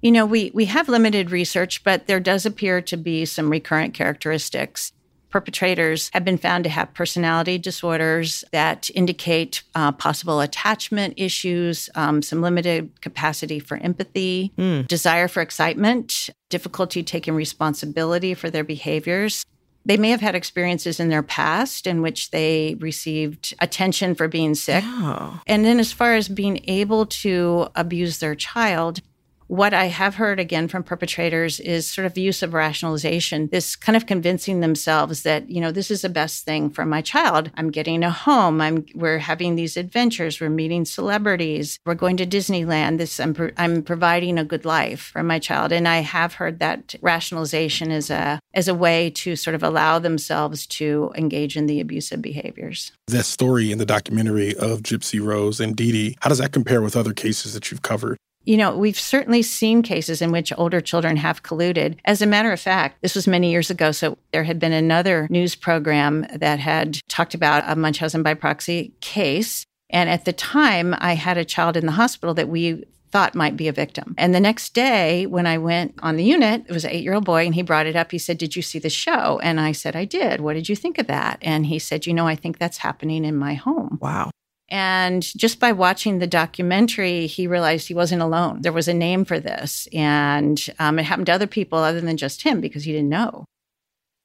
[0.00, 3.92] You know, we, we have limited research, but there does appear to be some recurrent
[3.92, 4.92] characteristics
[5.30, 12.22] perpetrators have been found to have personality disorders that indicate uh, possible attachment issues, um,
[12.22, 14.86] some limited capacity for empathy, mm.
[14.86, 19.44] desire for excitement, difficulty taking responsibility for their behaviors.
[19.84, 24.54] They may have had experiences in their past in which they received attention for being
[24.54, 24.84] sick.
[24.86, 25.40] Oh.
[25.46, 29.00] And then, as far as being able to abuse their child,
[29.48, 33.76] what I have heard again from perpetrators is sort of the use of rationalization, this
[33.76, 37.50] kind of convincing themselves that, you know, this is the best thing for my child.
[37.56, 38.60] I'm getting a home.
[38.60, 40.40] I'm we're having these adventures.
[40.40, 41.78] We're meeting celebrities.
[41.86, 42.98] We're going to Disneyland.
[42.98, 45.72] This I'm, I'm providing a good life for my child.
[45.72, 49.98] And I have heard that rationalization is a as a way to sort of allow
[49.98, 52.92] themselves to engage in the abusive behaviors.
[53.06, 56.82] That story in the documentary of Gypsy Rose and Dee Dee, how does that compare
[56.82, 58.18] with other cases that you've covered?
[58.48, 61.98] You know, we've certainly seen cases in which older children have colluded.
[62.06, 63.92] As a matter of fact, this was many years ago.
[63.92, 68.94] So there had been another news program that had talked about a Munchausen by proxy
[69.02, 69.66] case.
[69.90, 73.54] And at the time, I had a child in the hospital that we thought might
[73.54, 74.14] be a victim.
[74.16, 77.12] And the next day, when I went on the unit, it was an eight year
[77.12, 78.12] old boy, and he brought it up.
[78.12, 79.38] He said, Did you see the show?
[79.42, 80.40] And I said, I did.
[80.40, 81.38] What did you think of that?
[81.42, 83.98] And he said, You know, I think that's happening in my home.
[84.00, 84.30] Wow.
[84.70, 88.60] And just by watching the documentary, he realized he wasn't alone.
[88.62, 89.88] There was a name for this.
[89.92, 93.44] And um, it happened to other people other than just him because he didn't know.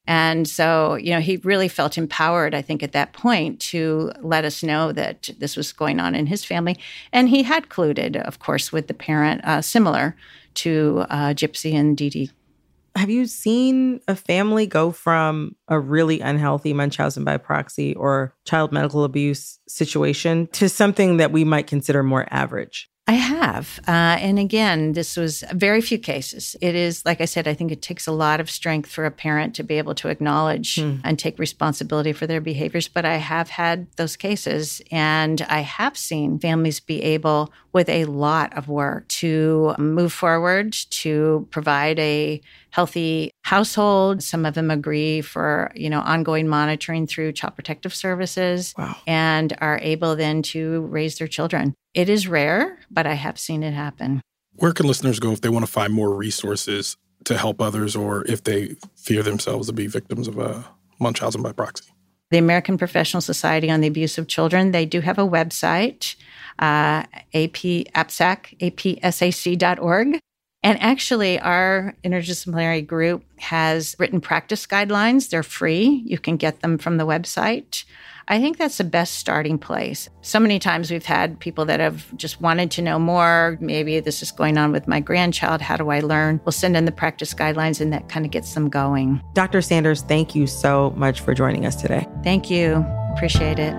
[0.06, 4.44] And so, you know, he really felt empowered, I think, at that point to let
[4.44, 6.76] us know that this was going on in his family.
[7.10, 10.14] And he had colluded, of course, with the parent, uh, similar
[10.54, 12.30] to uh, Gypsy and Dee Dee
[12.96, 18.72] have you seen a family go from a really unhealthy Munchausen by proxy or child
[18.72, 22.88] medical abuse situation to something that we might consider more average?
[23.06, 23.80] I have.
[23.86, 26.56] Uh, and again, this was very few cases.
[26.62, 29.10] It is, like I said, I think it takes a lot of strength for a
[29.10, 30.96] parent to be able to acknowledge hmm.
[31.04, 32.88] and take responsibility for their behaviors.
[32.88, 38.06] But I have had those cases, and I have seen families be able, with a
[38.06, 42.40] lot of work, to move forward, to provide a
[42.70, 44.22] healthy household.
[44.22, 48.96] Some of them agree for, you know, ongoing monitoring through child protective services wow.
[49.06, 51.74] and are able then to raise their children.
[51.94, 54.20] It is rare, but I have seen it happen.
[54.56, 58.24] Where can listeners go if they want to find more resources to help others or
[58.26, 60.64] if they fear themselves to be victims of a
[61.00, 61.90] Munchausen by proxy?
[62.30, 66.16] The American Professional Society on the Abuse of Children, they do have a website,
[66.58, 70.18] uh, AP, APSAC, apsac.org.
[70.62, 75.28] And actually, our interdisciplinary group has written practice guidelines.
[75.28, 76.02] They're free.
[76.06, 77.84] You can get them from the website.
[78.28, 80.08] I think that's the best starting place.
[80.22, 83.58] So many times we've had people that have just wanted to know more.
[83.60, 85.60] Maybe this is going on with my grandchild.
[85.60, 86.40] How do I learn?
[86.44, 89.22] We'll send in the practice guidelines and that kind of gets them going.
[89.34, 89.60] Dr.
[89.60, 92.06] Sanders, thank you so much for joining us today.
[92.22, 92.84] Thank you.
[93.14, 93.74] Appreciate it.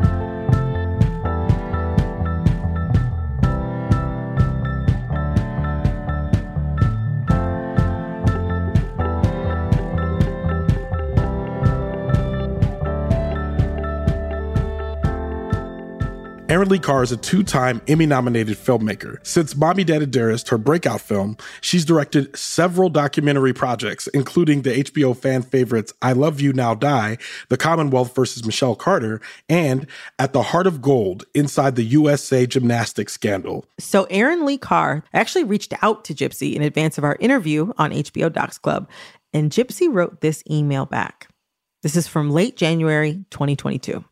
[16.68, 19.18] Lee Carr is a two time Emmy nominated filmmaker.
[19.26, 24.84] Since Mommy Dead and Dearest, her breakout film, she's directed several documentary projects, including the
[24.84, 27.18] HBO fan favorites I Love You Now Die,
[27.50, 29.88] The Commonwealth versus Michelle Carter, and
[30.20, 33.66] At the Heart of Gold Inside the USA Gymnastics Scandal.
[33.80, 37.92] So, Erin Lee Carr actually reached out to Gypsy in advance of our interview on
[37.92, 38.90] HBO Docs Club,
[39.34, 41.28] and Gypsy wrote this email back.
[41.84, 44.04] This is from late January 2022.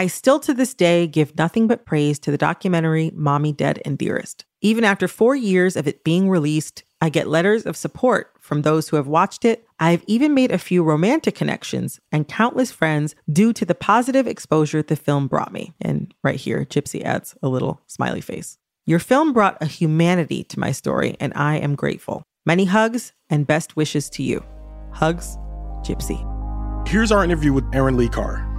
[0.00, 3.98] I still to this day give nothing but praise to the documentary Mommy Dead and
[3.98, 4.46] Dearest.
[4.62, 8.88] Even after four years of it being released, I get letters of support from those
[8.88, 13.52] who have watched it, I've even made a few romantic connections and countless friends due
[13.52, 15.74] to the positive exposure the film brought me.
[15.82, 18.56] And right here, Gypsy adds a little smiley face.
[18.86, 22.22] Your film brought a humanity to my story, and I am grateful.
[22.46, 24.42] Many hugs and best wishes to you.
[24.92, 25.36] Hugs,
[25.82, 26.26] Gypsy.
[26.88, 28.49] Here's our interview with Erin Lee Carr.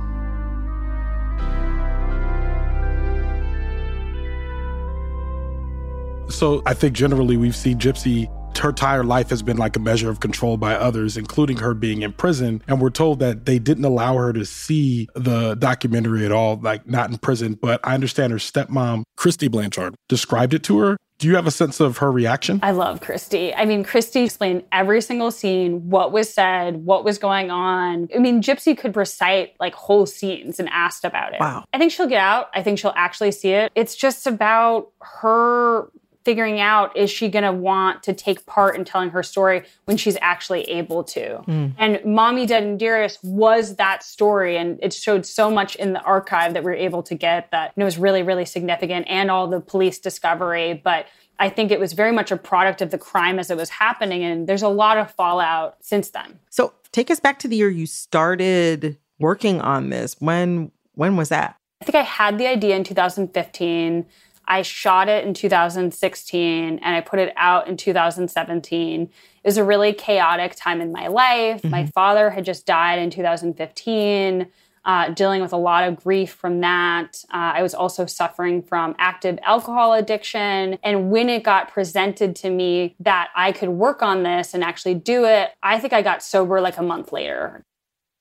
[6.30, 8.30] So I think generally we've seen Gypsy
[8.60, 12.02] her entire life has been like a measure of control by others, including her being
[12.02, 12.62] in prison.
[12.68, 16.88] And we're told that they didn't allow her to see the documentary at all, like
[16.88, 17.56] not in prison.
[17.56, 20.98] But I understand her stepmom, Christy Blanchard, described it to her.
[21.18, 22.60] Do you have a sense of her reaction?
[22.64, 23.54] I love Christy.
[23.54, 28.10] I mean, Christy explained every single scene, what was said, what was going on.
[28.16, 31.40] I mean, Gypsy could recite like whole scenes and asked about it.
[31.40, 31.66] Wow.
[31.74, 32.50] I think she'll get out.
[32.56, 33.72] I think she'll actually see it.
[33.76, 35.92] It's just about her
[36.24, 39.98] figuring out is she going to want to take part in telling her story when
[39.98, 41.44] she's actually able to.
[41.48, 41.74] Mm.
[41.78, 46.02] And Mommy Dead and Dearest was that story and it showed so much in the
[46.02, 49.48] archive that we were able to get that it was really really significant and all
[49.48, 51.08] the police discovery but
[51.40, 54.24] I think it was very much a product of the crime as it was happening
[54.24, 56.40] and there's a lot of fallout since then.
[56.52, 60.16] So, take us back to the year you started working on this.
[60.20, 61.56] When when was that?
[61.82, 64.06] I think I had the idea in 2015.
[64.52, 69.02] I shot it in 2016 and I put it out in 2017.
[69.02, 69.10] It
[69.46, 71.62] was a really chaotic time in my life.
[71.62, 71.70] Mm-hmm.
[71.70, 74.48] My father had just died in 2015,
[74.84, 77.24] uh, dealing with a lot of grief from that.
[77.34, 80.78] Uh, I was also suffering from active alcohol addiction.
[80.84, 84.96] And when it got presented to me that I could work on this and actually
[84.96, 87.64] do it, I think I got sober like a month later.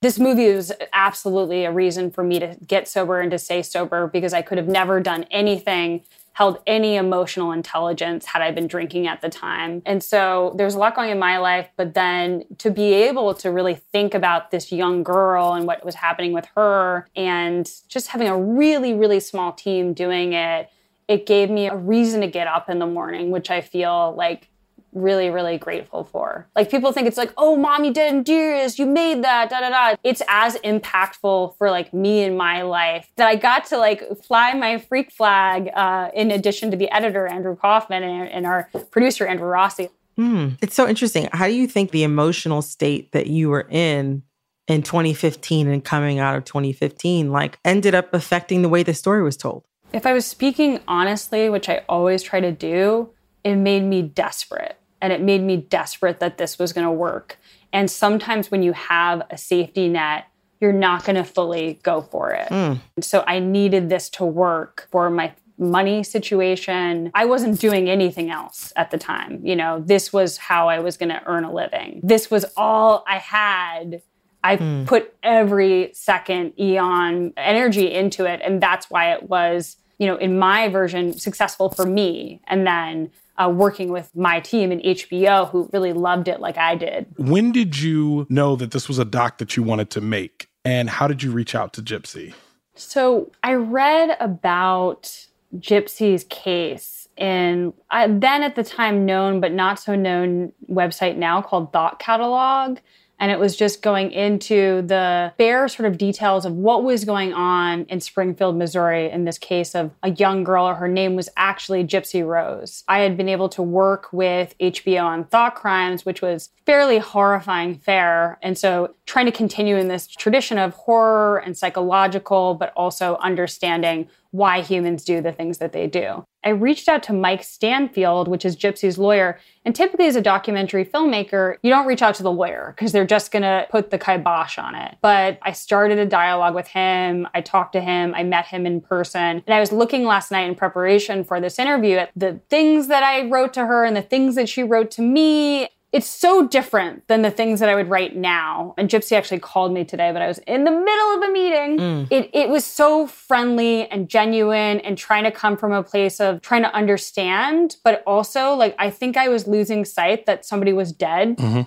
[0.02, 4.06] This movie was absolutely a reason for me to get sober and to stay sober
[4.06, 9.06] because I could have never done anything, held any emotional intelligence had I been drinking
[9.06, 9.82] at the time.
[9.84, 13.50] And so there's a lot going in my life, but then to be able to
[13.50, 18.28] really think about this young girl and what was happening with her and just having
[18.28, 20.70] a really, really small team doing it,
[21.08, 24.49] it gave me a reason to get up in the morning, which I feel like
[24.92, 26.48] really, really grateful for.
[26.56, 29.70] Like people think it's like, oh, mommy didn't do this, you made that, da da
[29.70, 29.96] da.
[30.02, 34.52] It's as impactful for like me in my life that I got to like fly
[34.54, 39.26] my freak flag uh, in addition to the editor, Andrew Coffman, and, and our producer,
[39.26, 39.88] Andrew Rossi.
[40.16, 40.50] Hmm.
[40.60, 41.28] It's so interesting.
[41.32, 44.22] How do you think the emotional state that you were in
[44.68, 49.22] in 2015 and coming out of 2015 like ended up affecting the way the story
[49.22, 49.64] was told?
[49.92, 53.10] If I was speaking honestly, which I always try to do,
[53.42, 57.38] it made me desperate and it made me desperate that this was going to work.
[57.72, 60.26] And sometimes when you have a safety net,
[60.60, 62.48] you're not going to fully go for it.
[62.48, 62.80] Mm.
[63.00, 67.10] So I needed this to work for my money situation.
[67.14, 69.40] I wasn't doing anything else at the time.
[69.44, 72.00] You know, this was how I was going to earn a living.
[72.02, 74.02] This was all I had.
[74.42, 74.86] I mm.
[74.86, 78.40] put every second eon energy into it.
[78.42, 82.40] And that's why it was, you know, in my version, successful for me.
[82.46, 83.10] And then
[83.40, 87.06] uh, working with my team in HBO who really loved it like I did.
[87.16, 90.48] When did you know that this was a doc that you wanted to make?
[90.64, 92.34] And how did you reach out to Gypsy?
[92.74, 95.26] So I read about
[95.56, 101.42] Gypsy's case in uh, then at the time known but not so known website now
[101.42, 102.78] called Thought Catalog
[103.20, 107.34] and it was just going into the bare sort of details of what was going
[107.34, 110.72] on in Springfield, Missouri, in this case of a young girl.
[110.74, 112.82] Her name was actually Gypsy Rose.
[112.88, 117.74] I had been able to work with HBO on Thought Crimes, which was fairly horrifying
[117.76, 118.38] fare.
[118.42, 124.08] And so trying to continue in this tradition of horror and psychological, but also understanding
[124.32, 126.24] why humans do the things that they do.
[126.42, 129.38] I reached out to Mike Stanfield, which is Gypsy's lawyer.
[129.64, 133.06] And typically, as a documentary filmmaker, you don't reach out to the lawyer because they're
[133.06, 134.96] just going to put the kibosh on it.
[135.02, 137.28] But I started a dialogue with him.
[137.34, 138.14] I talked to him.
[138.14, 139.42] I met him in person.
[139.46, 143.02] And I was looking last night in preparation for this interview at the things that
[143.02, 147.06] I wrote to her and the things that she wrote to me it's so different
[147.08, 148.74] than the things that I would write now.
[148.78, 151.78] And Gypsy actually called me today, but I was in the middle of a meeting.
[151.78, 152.08] Mm.
[152.10, 156.42] It, it was so friendly and genuine and trying to come from a place of
[156.42, 160.92] trying to understand, but also like I think I was losing sight that somebody was
[160.92, 161.62] dead mm-hmm.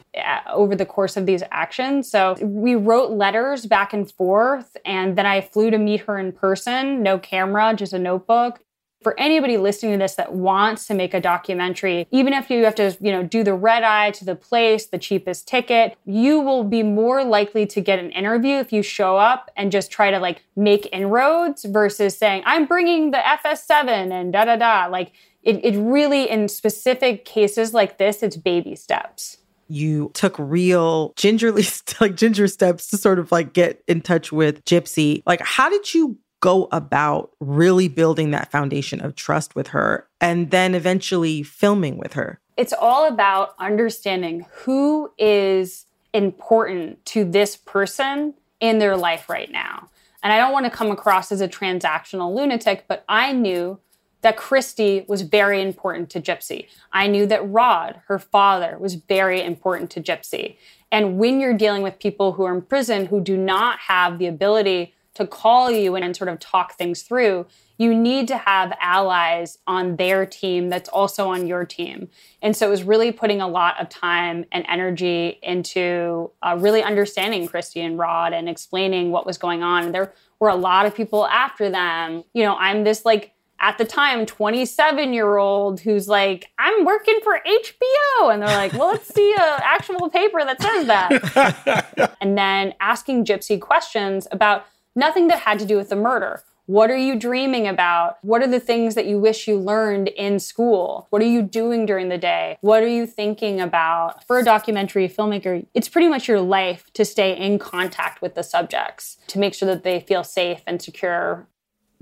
[0.50, 2.10] over the course of these actions.
[2.10, 6.32] So we wrote letters back and forth, and then I flew to meet her in
[6.32, 8.62] person, no camera, just a notebook
[9.04, 12.76] for anybody listening to this that wants to make a documentary, even if you have
[12.76, 16.64] to, you know, do the red eye to the place, the cheapest ticket, you will
[16.64, 20.20] be more likely to get an interview if you show up and just try to
[20.20, 24.88] like make inroads versus saying, I'm bringing the FS7 and da da da.
[24.88, 25.12] Like
[25.44, 29.38] it, it really, in specific cases like this, it's baby steps.
[29.68, 31.66] you took real gingerly
[32.02, 35.24] like ginger steps to sort of like get in touch with Gypsy.
[35.26, 40.52] Like how did you go about really building that foundation of trust with her and
[40.52, 42.42] then eventually filming with her?
[42.58, 49.90] It's all about understanding who is important to this person in their life right now.
[50.22, 53.80] And I don't want to come across as a transactional lunatic, but I knew
[54.20, 56.68] that Christy was very important to Gypsy.
[56.92, 60.58] I knew that Rod, her father, was very important to Gypsy.
[60.92, 64.28] And when you're dealing with people who are in prison who do not have the
[64.28, 67.46] ability to call you and sort of talk things through,
[67.78, 72.08] you need to have allies on their team that's also on your team.
[72.42, 76.82] And so it was really putting a lot of time and energy into uh, really
[76.84, 79.86] understanding Christy and Rod and explaining what was going on.
[79.86, 82.24] And there were a lot of people after them.
[82.34, 87.18] You know, I'm this like, at the time 27 year old who's like i'm working
[87.24, 92.38] for hbo and they're like well let's see a actual paper that says that and
[92.38, 96.98] then asking gypsy questions about nothing that had to do with the murder what are
[96.98, 98.20] you dreaming about?
[98.22, 101.08] What are the things that you wish you learned in school?
[101.10, 102.58] What are you doing during the day?
[102.62, 104.26] What are you thinking about?
[104.26, 108.44] For a documentary filmmaker, it's pretty much your life to stay in contact with the
[108.44, 111.50] subjects to make sure that they feel safe and secure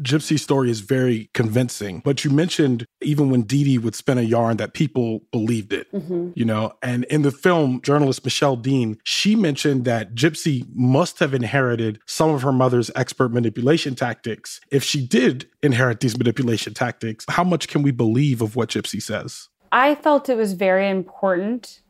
[0.01, 2.01] Gypsy's story is very convincing.
[2.03, 5.91] But you mentioned even when Dee Dee would spin a yarn that people believed it,
[5.91, 6.31] mm-hmm.
[6.35, 6.73] you know?
[6.81, 12.29] And in the film, journalist Michelle Dean, she mentioned that Gypsy must have inherited some
[12.31, 14.59] of her mother's expert manipulation tactics.
[14.71, 19.01] If she did inherit these manipulation tactics, how much can we believe of what Gypsy
[19.01, 19.49] says?
[19.71, 21.81] I felt it was very important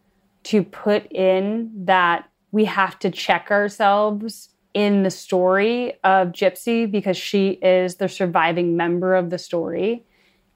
[0.43, 7.17] to put in that we have to check ourselves in the story of Gypsy because
[7.17, 10.05] she is the surviving member of the story.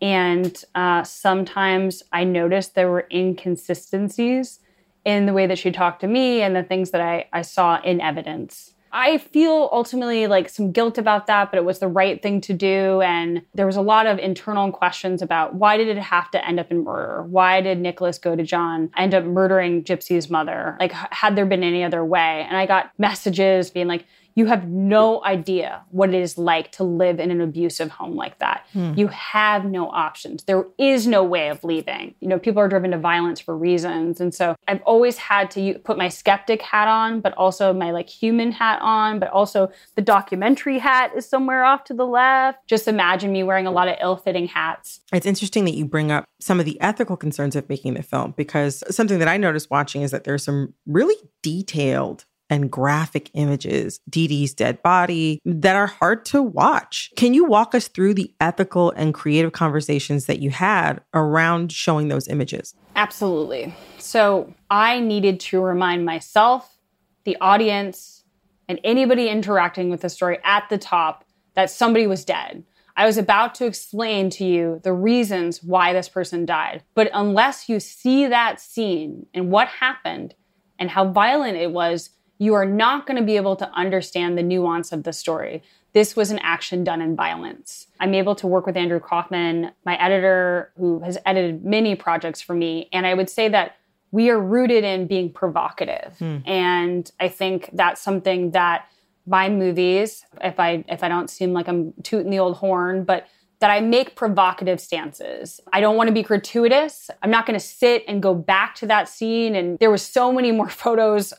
[0.01, 4.59] And uh, sometimes I noticed there were inconsistencies
[5.03, 7.81] in the way that she talked to me and the things that I, I saw
[7.81, 8.74] in evidence.
[8.97, 12.53] I feel ultimately like some guilt about that, but it was the right thing to
[12.53, 13.01] do.
[13.01, 16.61] And there was a lot of internal questions about why did it have to end
[16.61, 17.23] up in murder?
[17.23, 20.77] Why did Nicholas Godejohn end up murdering Gypsy's mother?
[20.79, 22.45] Like, had there been any other way?
[22.47, 24.05] And I got messages being like,
[24.35, 28.39] you have no idea what it is like to live in an abusive home like
[28.39, 28.65] that.
[28.73, 28.93] Hmm.
[28.95, 30.43] You have no options.
[30.43, 32.15] There is no way of leaving.
[32.19, 34.19] You know, people are driven to violence for reasons.
[34.19, 38.09] And so I've always had to put my skeptic hat on, but also my like
[38.09, 42.67] human hat on, but also the documentary hat is somewhere off to the left.
[42.67, 44.99] Just imagine me wearing a lot of ill fitting hats.
[45.13, 48.33] It's interesting that you bring up some of the ethical concerns of making the film
[48.35, 53.99] because something that I noticed watching is that there's some really detailed and graphic images,
[54.09, 57.11] Dee Dee's dead body, that are hard to watch.
[57.17, 62.07] Can you walk us through the ethical and creative conversations that you had around showing
[62.07, 62.75] those images?
[62.95, 63.73] Absolutely.
[63.97, 66.77] So I needed to remind myself,
[67.23, 68.23] the audience,
[68.67, 71.25] and anybody interacting with the story at the top
[71.55, 72.63] that somebody was dead.
[72.97, 76.83] I was about to explain to you the reasons why this person died.
[76.93, 80.33] But unless you see that scene and what happened
[80.79, 84.43] and how violent it was, you are not going to be able to understand the
[84.43, 85.63] nuance of the story.
[85.93, 87.87] This was an action done in violence.
[87.99, 92.53] I'm able to work with Andrew Coffman, my editor, who has edited many projects for
[92.53, 92.89] me.
[92.91, 93.77] And I would say that
[94.11, 96.17] we are rooted in being provocative.
[96.19, 96.37] Hmm.
[96.45, 98.87] And I think that's something that
[99.25, 103.27] my movies, if I if I don't seem like I'm tooting the old horn, but
[103.59, 105.61] that I make provocative stances.
[105.71, 107.09] I don't want to be gratuitous.
[107.23, 109.55] I'm not going to sit and go back to that scene.
[109.55, 111.33] And there was so many more photos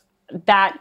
[0.47, 0.79] that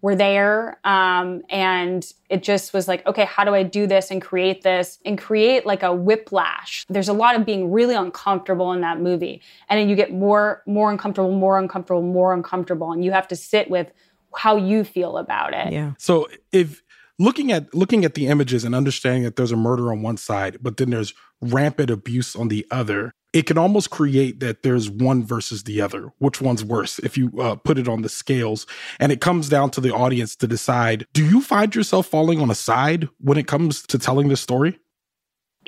[0.00, 0.78] were there.
[0.84, 4.98] Um, and it just was like, okay, how do I do this and create this
[5.04, 6.86] and create like a whiplash?
[6.88, 9.42] There's a lot of being really uncomfortable in that movie.
[9.68, 12.92] And then you get more, more uncomfortable, more uncomfortable, more uncomfortable.
[12.92, 13.90] And you have to sit with
[14.36, 15.72] how you feel about it.
[15.72, 15.94] Yeah.
[15.98, 16.82] So if
[17.18, 20.58] looking at looking at the images and understanding that there's a murder on one side,
[20.62, 25.24] but then there's rampant abuse on the other, it can almost create that there's one
[25.24, 26.12] versus the other.
[26.18, 28.66] Which one's worse if you uh, put it on the scales?
[28.98, 32.50] And it comes down to the audience to decide do you find yourself falling on
[32.50, 34.78] a side when it comes to telling this story?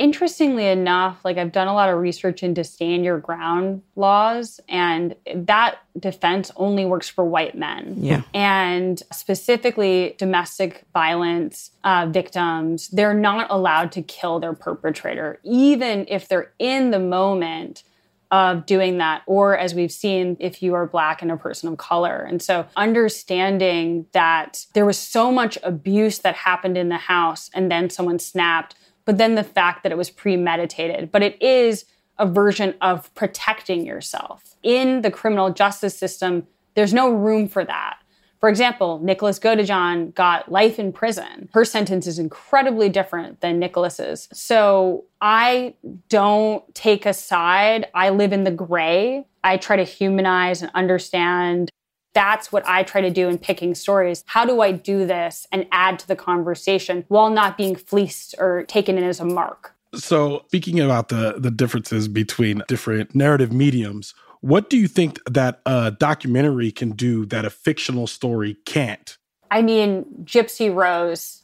[0.00, 5.14] Interestingly enough, like I've done a lot of research into stand your ground laws, and
[5.34, 7.96] that defense only works for white men.
[7.98, 8.22] Yeah.
[8.32, 16.28] And specifically, domestic violence uh, victims, they're not allowed to kill their perpetrator, even if
[16.28, 17.82] they're in the moment
[18.30, 21.76] of doing that, or as we've seen, if you are Black and a person of
[21.76, 22.16] color.
[22.16, 27.70] And so, understanding that there was so much abuse that happened in the house, and
[27.70, 28.76] then someone snapped
[29.10, 31.10] but then the fact that it was premeditated.
[31.10, 31.84] But it is
[32.16, 34.54] a version of protecting yourself.
[34.62, 36.46] In the criminal justice system,
[36.76, 37.96] There's no room for that.
[38.38, 41.48] For example, Nicholas Godejohn got life in prison.
[41.52, 44.28] Her sentence is incredibly different than Nicholas's.
[44.32, 45.74] So I
[46.08, 47.88] don't take a side.
[47.92, 49.26] I live in the gray.
[49.42, 51.68] I try to humanize and understand.
[52.12, 54.24] That's what I try to do in picking stories.
[54.26, 58.64] How do I do this and add to the conversation while not being fleeced or
[58.64, 59.74] taken in as a mark?
[59.94, 65.60] So, speaking about the the differences between different narrative mediums, what do you think that
[65.66, 69.18] a documentary can do that a fictional story can't?
[69.50, 71.42] I mean, Gypsy Rose,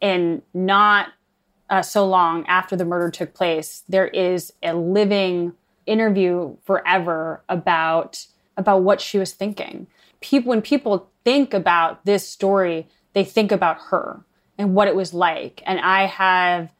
[0.00, 1.08] in not
[1.70, 5.54] uh, so long after the murder took place, there is a living
[5.86, 9.86] interview forever about about what she was thinking.
[10.20, 14.24] People, when people think about this story, they think about her
[14.58, 15.62] and what it was like.
[15.66, 16.70] And I have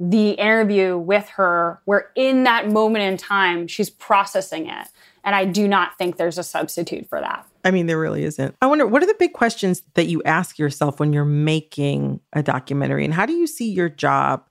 [0.00, 4.88] the interview with her where in that moment in time she's processing it
[5.22, 7.46] and I do not think there's a substitute for that.
[7.64, 8.54] I mean, there really isn't.
[8.60, 12.42] I wonder what are the big questions that you ask yourself when you're making a
[12.42, 14.44] documentary, and how do you see your job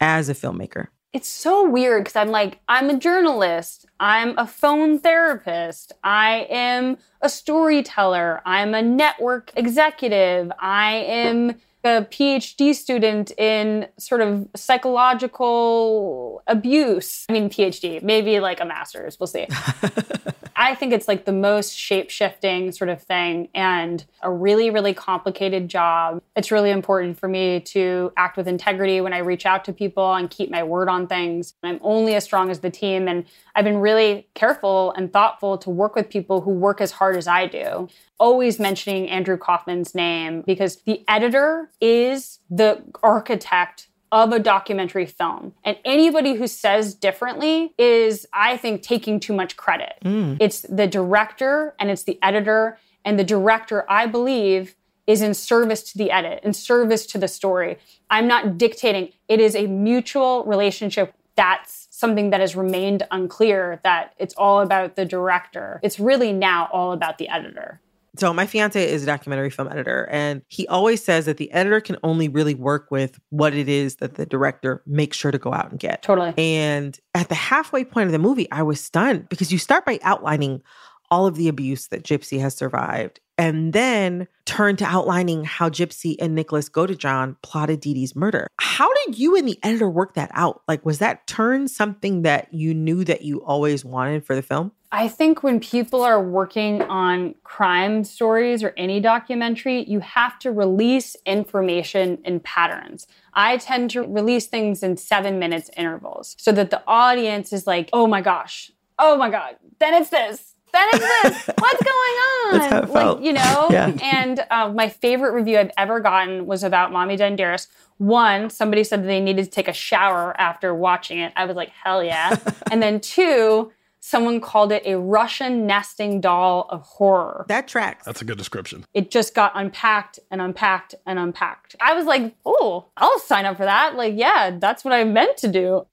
[0.00, 0.88] as a filmmaker?
[1.14, 6.98] It's so weird because I'm like, I'm a journalist, I'm a phone therapist, I am
[7.22, 16.42] a storyteller, I'm a network executive, I am a PhD student in sort of psychological
[16.46, 17.24] abuse.
[17.30, 19.46] I mean, PhD, maybe like a master's, we'll see.
[20.60, 24.92] I think it's like the most shape shifting sort of thing and a really, really
[24.92, 26.20] complicated job.
[26.34, 30.12] It's really important for me to act with integrity when I reach out to people
[30.14, 31.54] and keep my word on things.
[31.62, 33.06] I'm only as strong as the team.
[33.06, 37.16] And I've been really careful and thoughtful to work with people who work as hard
[37.16, 37.88] as I do.
[38.18, 45.52] Always mentioning Andrew Coffman's name because the editor is the architect of a documentary film.
[45.64, 49.94] And anybody who says differently is, I think, taking too much credit.
[50.04, 50.38] Mm.
[50.40, 52.78] It's the director and it's the editor.
[53.04, 54.74] And the director, I believe,
[55.06, 57.78] is in service to the edit, in service to the story.
[58.10, 59.12] I'm not dictating.
[59.28, 61.14] It is a mutual relationship.
[61.34, 65.80] That's something that has remained unclear that it's all about the director.
[65.82, 67.80] It's really now all about the editor.
[68.18, 71.80] So my fiance is a documentary film editor and he always says that the editor
[71.80, 75.52] can only really work with what it is that the director makes sure to go
[75.52, 76.02] out and get.
[76.02, 76.34] Totally.
[76.36, 80.00] And at the halfway point of the movie, I was stunned because you start by
[80.02, 80.62] outlining
[81.10, 86.16] all of the abuse that Gypsy has survived and then turn to outlining how Gypsy
[86.20, 88.48] and Nicholas Godejohn plotted Dee Dee's murder.
[88.60, 90.62] How did you and the editor work that out?
[90.66, 94.72] Like, was that turn something that you knew that you always wanted for the film?
[94.90, 100.50] I think when people are working on crime stories or any documentary, you have to
[100.50, 103.06] release information in patterns.
[103.34, 107.90] I tend to release things in seven minutes intervals so that the audience is like,
[107.92, 111.50] oh my gosh, oh my God, then it's this that is exists.
[111.58, 112.52] What's going on?
[112.52, 113.18] That's how it felt.
[113.18, 113.68] Like, you know?
[113.70, 113.92] Yeah.
[114.02, 117.70] And uh, my favorite review I've ever gotten was about Mommy Dearest.
[117.98, 121.32] One, somebody said they needed to take a shower after watching it.
[121.36, 122.36] I was like, hell yeah.
[122.70, 127.44] and then two, someone called it a Russian nesting doll of horror.
[127.48, 128.04] That tracks.
[128.04, 128.84] That's a good description.
[128.94, 131.76] It just got unpacked and unpacked and unpacked.
[131.80, 133.96] I was like, oh, I'll sign up for that.
[133.96, 135.86] Like, yeah, that's what I meant to do.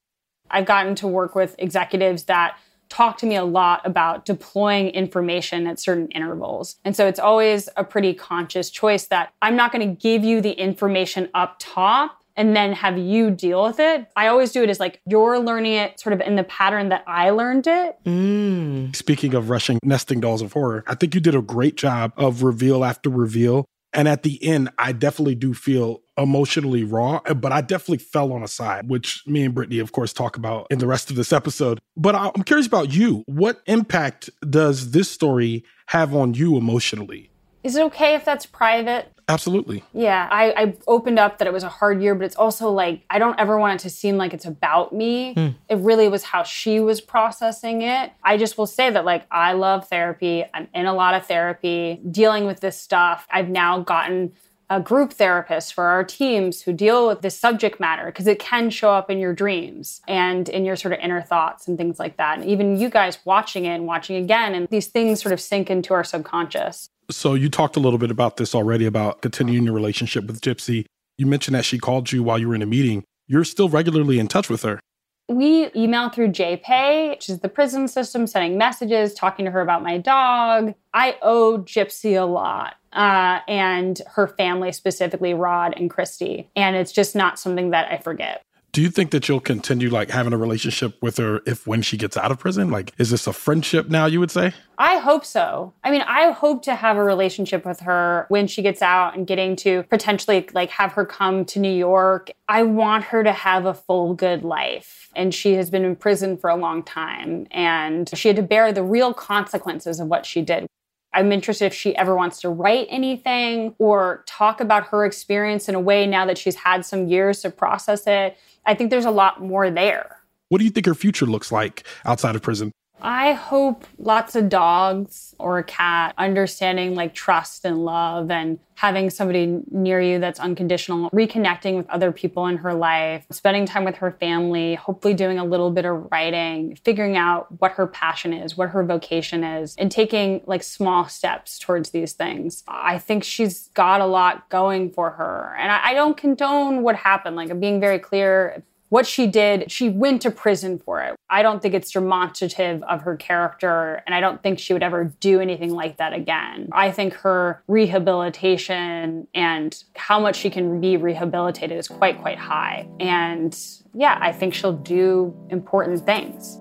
[0.50, 2.56] I've gotten to work with executives that
[2.88, 6.76] talk to me a lot about deploying information at certain intervals.
[6.84, 10.40] And so it's always a pretty conscious choice that I'm not going to give you
[10.40, 14.06] the information up top and then have you deal with it.
[14.14, 17.02] I always do it as like you're learning it sort of in the pattern that
[17.06, 17.96] I learned it.
[18.04, 18.94] Mm.
[18.94, 22.42] Speaking of Russian nesting dolls of horror, I think you did a great job of
[22.42, 23.64] reveal after reveal.
[23.92, 28.42] And at the end, I definitely do feel emotionally raw, but I definitely fell on
[28.42, 31.32] a side, which me and Brittany, of course, talk about in the rest of this
[31.32, 31.78] episode.
[31.96, 33.22] But I'm curious about you.
[33.26, 37.30] What impact does this story have on you emotionally?
[37.62, 39.12] Is it okay if that's private?
[39.28, 39.82] Absolutely.
[39.92, 43.02] Yeah, I, I, opened up that it was a hard year, but it's also like
[43.10, 45.34] I don't ever want it to seem like it's about me.
[45.34, 45.54] Mm.
[45.68, 48.12] It really was how she was processing it.
[48.22, 50.44] I just will say that like I love therapy.
[50.54, 53.26] I'm in a lot of therapy, dealing with this stuff.
[53.28, 54.32] I've now gotten
[54.70, 58.70] a group therapist for our teams who deal with this subject matter because it can
[58.70, 62.16] show up in your dreams and in your sort of inner thoughts and things like
[62.16, 62.38] that.
[62.38, 65.68] And even you guys watching it and watching again, and these things sort of sink
[65.68, 66.90] into our subconscious.
[67.10, 70.86] So you talked a little bit about this already about continuing your relationship with Gypsy.
[71.18, 73.04] You mentioned that she called you while you were in a meeting.
[73.26, 74.80] You're still regularly in touch with her.
[75.28, 79.82] We email through JPay, which is the prison system, sending messages, talking to her about
[79.82, 80.74] my dog.
[80.94, 86.48] I owe Gypsy a lot, uh, and her family, specifically Rod and Christy.
[86.54, 88.42] And it's just not something that I forget.
[88.76, 91.96] Do you think that you'll continue like having a relationship with her if when she
[91.96, 92.70] gets out of prison?
[92.70, 94.52] Like, is this a friendship now, you would say?
[94.76, 95.72] I hope so.
[95.82, 99.26] I mean, I hope to have a relationship with her when she gets out and
[99.26, 102.30] getting to potentially like have her come to New York.
[102.50, 105.08] I want her to have a full good life.
[105.16, 108.74] And she has been in prison for a long time and she had to bear
[108.74, 110.66] the real consequences of what she did.
[111.12, 115.74] I'm interested if she ever wants to write anything or talk about her experience in
[115.74, 118.36] a way now that she's had some years to process it.
[118.66, 120.20] I think there's a lot more there.
[120.48, 122.72] What do you think her future looks like outside of prison?
[123.00, 129.10] I hope lots of dogs or a cat understanding like trust and love and having
[129.10, 133.96] somebody near you that's unconditional, reconnecting with other people in her life, spending time with
[133.96, 138.56] her family, hopefully doing a little bit of writing, figuring out what her passion is,
[138.56, 142.64] what her vocation is, and taking like small steps towards these things.
[142.68, 145.54] I think she's got a lot going for her.
[145.58, 147.36] And I, I don't condone what happened.
[147.36, 151.16] Like I'm being very clear what she did, she went to prison for it.
[151.28, 155.12] I don't think it's demonstrative of her character, and I don't think she would ever
[155.20, 156.68] do anything like that again.
[156.72, 162.88] I think her rehabilitation and how much she can be rehabilitated is quite, quite high.
[163.00, 163.58] And
[163.94, 166.60] yeah, I think she'll do important things.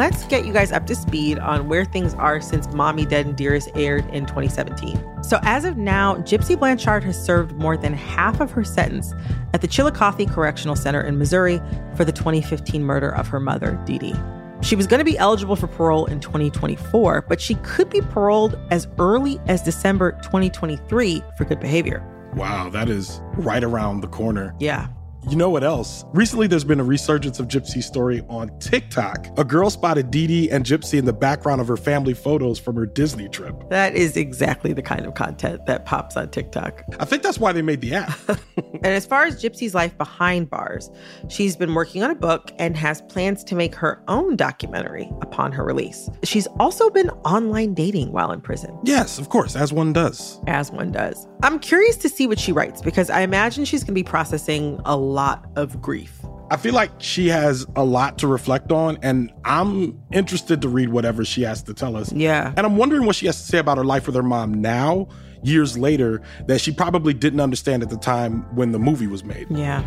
[0.00, 3.36] Let's get you guys up to speed on where things are since Mommy Dead and
[3.36, 4.98] Dearest aired in 2017.
[5.22, 9.12] So, as of now, Gypsy Blanchard has served more than half of her sentence
[9.52, 11.60] at the Chillicothe Correctional Center in Missouri
[11.96, 14.14] for the 2015 murder of her mother, Dee Dee.
[14.62, 18.58] She was going to be eligible for parole in 2024, but she could be paroled
[18.70, 22.02] as early as December 2023 for good behavior.
[22.34, 24.54] Wow, that is right around the corner.
[24.58, 24.88] Yeah.
[25.28, 26.04] You know what else?
[26.12, 29.26] Recently, there's been a resurgence of Gypsy's story on TikTok.
[29.36, 32.74] A girl spotted Dee Dee and Gypsy in the background of her family photos from
[32.76, 33.68] her Disney trip.
[33.68, 36.84] That is exactly the kind of content that pops on TikTok.
[36.98, 38.18] I think that's why they made the app.
[38.56, 40.90] and as far as Gypsy's life behind bars,
[41.28, 45.52] she's been working on a book and has plans to make her own documentary upon
[45.52, 46.08] her release.
[46.24, 48.76] She's also been online dating while in prison.
[48.84, 50.40] Yes, of course, as one does.
[50.46, 51.28] As one does.
[51.42, 54.80] I'm curious to see what she writes because I imagine she's going to be processing
[54.84, 56.20] a lot of grief.
[56.52, 60.88] I feel like she has a lot to reflect on, and I'm interested to read
[60.88, 62.12] whatever she has to tell us.
[62.12, 62.52] Yeah.
[62.56, 65.06] And I'm wondering what she has to say about her life with her mom now,
[65.44, 69.46] years later, that she probably didn't understand at the time when the movie was made.
[69.48, 69.84] Yeah.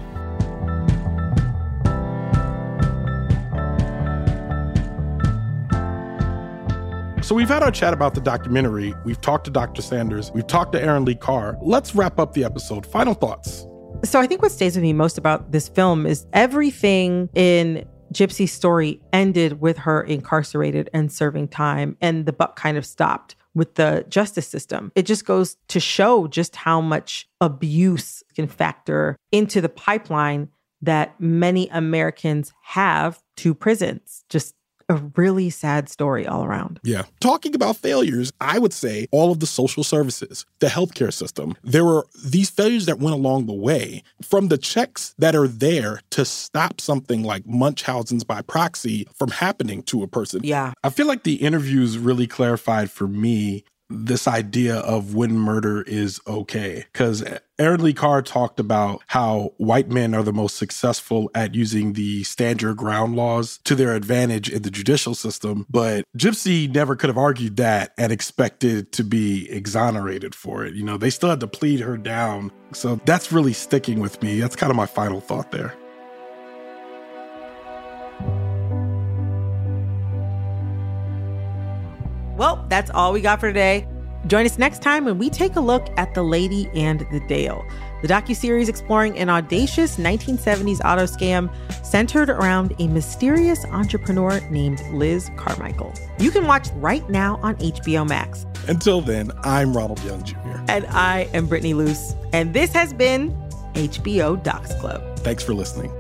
[7.23, 8.93] So we've had our chat about the documentary.
[9.05, 9.81] We've talked to Dr.
[9.81, 10.31] Sanders.
[10.33, 11.57] We've talked to Erin Lee Carr.
[11.61, 12.85] Let's wrap up the episode.
[12.85, 13.65] Final thoughts.
[14.05, 18.51] So I think what stays with me most about this film is everything in Gypsy's
[18.51, 23.75] story ended with her incarcerated and serving time, and the buck kind of stopped with
[23.75, 24.91] the justice system.
[24.95, 30.49] It just goes to show just how much abuse can factor into the pipeline
[30.81, 34.25] that many Americans have to prisons.
[34.27, 34.53] Just
[34.93, 36.79] a really sad story all around.
[36.83, 37.03] Yeah.
[37.19, 41.85] Talking about failures, I would say all of the social services, the healthcare system, there
[41.85, 46.25] were these failures that went along the way from the checks that are there to
[46.25, 50.41] stop something like Munchausen's by proxy from happening to a person.
[50.43, 50.73] Yeah.
[50.83, 53.63] I feel like the interviews really clarified for me
[53.93, 56.85] this idea of when murder is okay.
[56.91, 57.23] Because
[57.59, 62.23] Erin Lee Carr talked about how white men are the most successful at using the
[62.23, 65.65] stand your ground laws to their advantage in the judicial system.
[65.69, 70.73] But Gypsy never could have argued that and expected to be exonerated for it.
[70.73, 72.51] You know, they still had to plead her down.
[72.73, 74.39] So that's really sticking with me.
[74.39, 75.75] That's kind of my final thought there.
[82.63, 83.87] Well, that's all we got for today.
[84.27, 87.65] Join us next time when we take a look at The Lady and the Dale,
[88.01, 91.53] the docuseries exploring an audacious 1970s auto scam
[91.85, 95.93] centered around a mysterious entrepreneur named Liz Carmichael.
[96.19, 98.45] You can watch right now on HBO Max.
[98.69, 100.37] Until then, I'm Ronald Young Jr.
[100.69, 102.15] And I am Brittany Luse.
[102.31, 103.31] And this has been
[103.73, 105.19] HBO Docs Club.
[105.19, 105.91] Thanks for listening.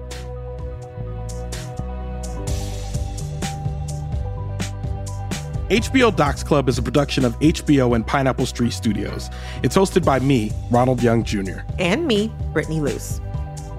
[5.73, 9.31] HBO Docs Club is a production of HBO and Pineapple Street Studios.
[9.63, 11.61] It's hosted by me, Ronald Young Jr.
[11.79, 13.19] And me, Brittany Luse.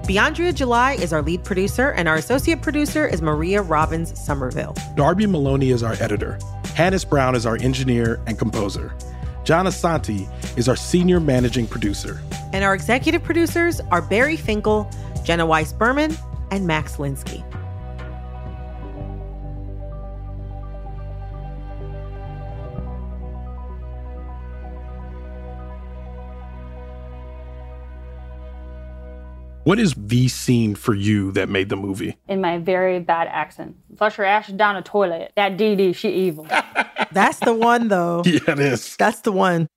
[0.03, 4.75] Beyondria July is our lead producer, and our associate producer is Maria Robbins Somerville.
[4.95, 6.37] Darby Maloney is our editor.
[6.75, 8.93] Hannes Brown is our engineer and composer.
[9.45, 10.27] John Asante
[10.57, 12.19] is our senior managing producer.
[12.51, 14.91] And our executive producers are Barry Finkel,
[15.23, 16.13] Jenna Weiss Berman,
[16.51, 17.41] and Max Linsky.
[29.65, 32.15] What is the scene for you that made the movie?
[32.27, 33.75] In my very bad accent.
[33.97, 35.31] Flush her ass down a toilet.
[35.35, 36.45] That Dee Dee, she evil.
[37.11, 38.21] That's the one, though.
[38.27, 38.95] Yeah, it is.
[38.97, 39.67] That's the one.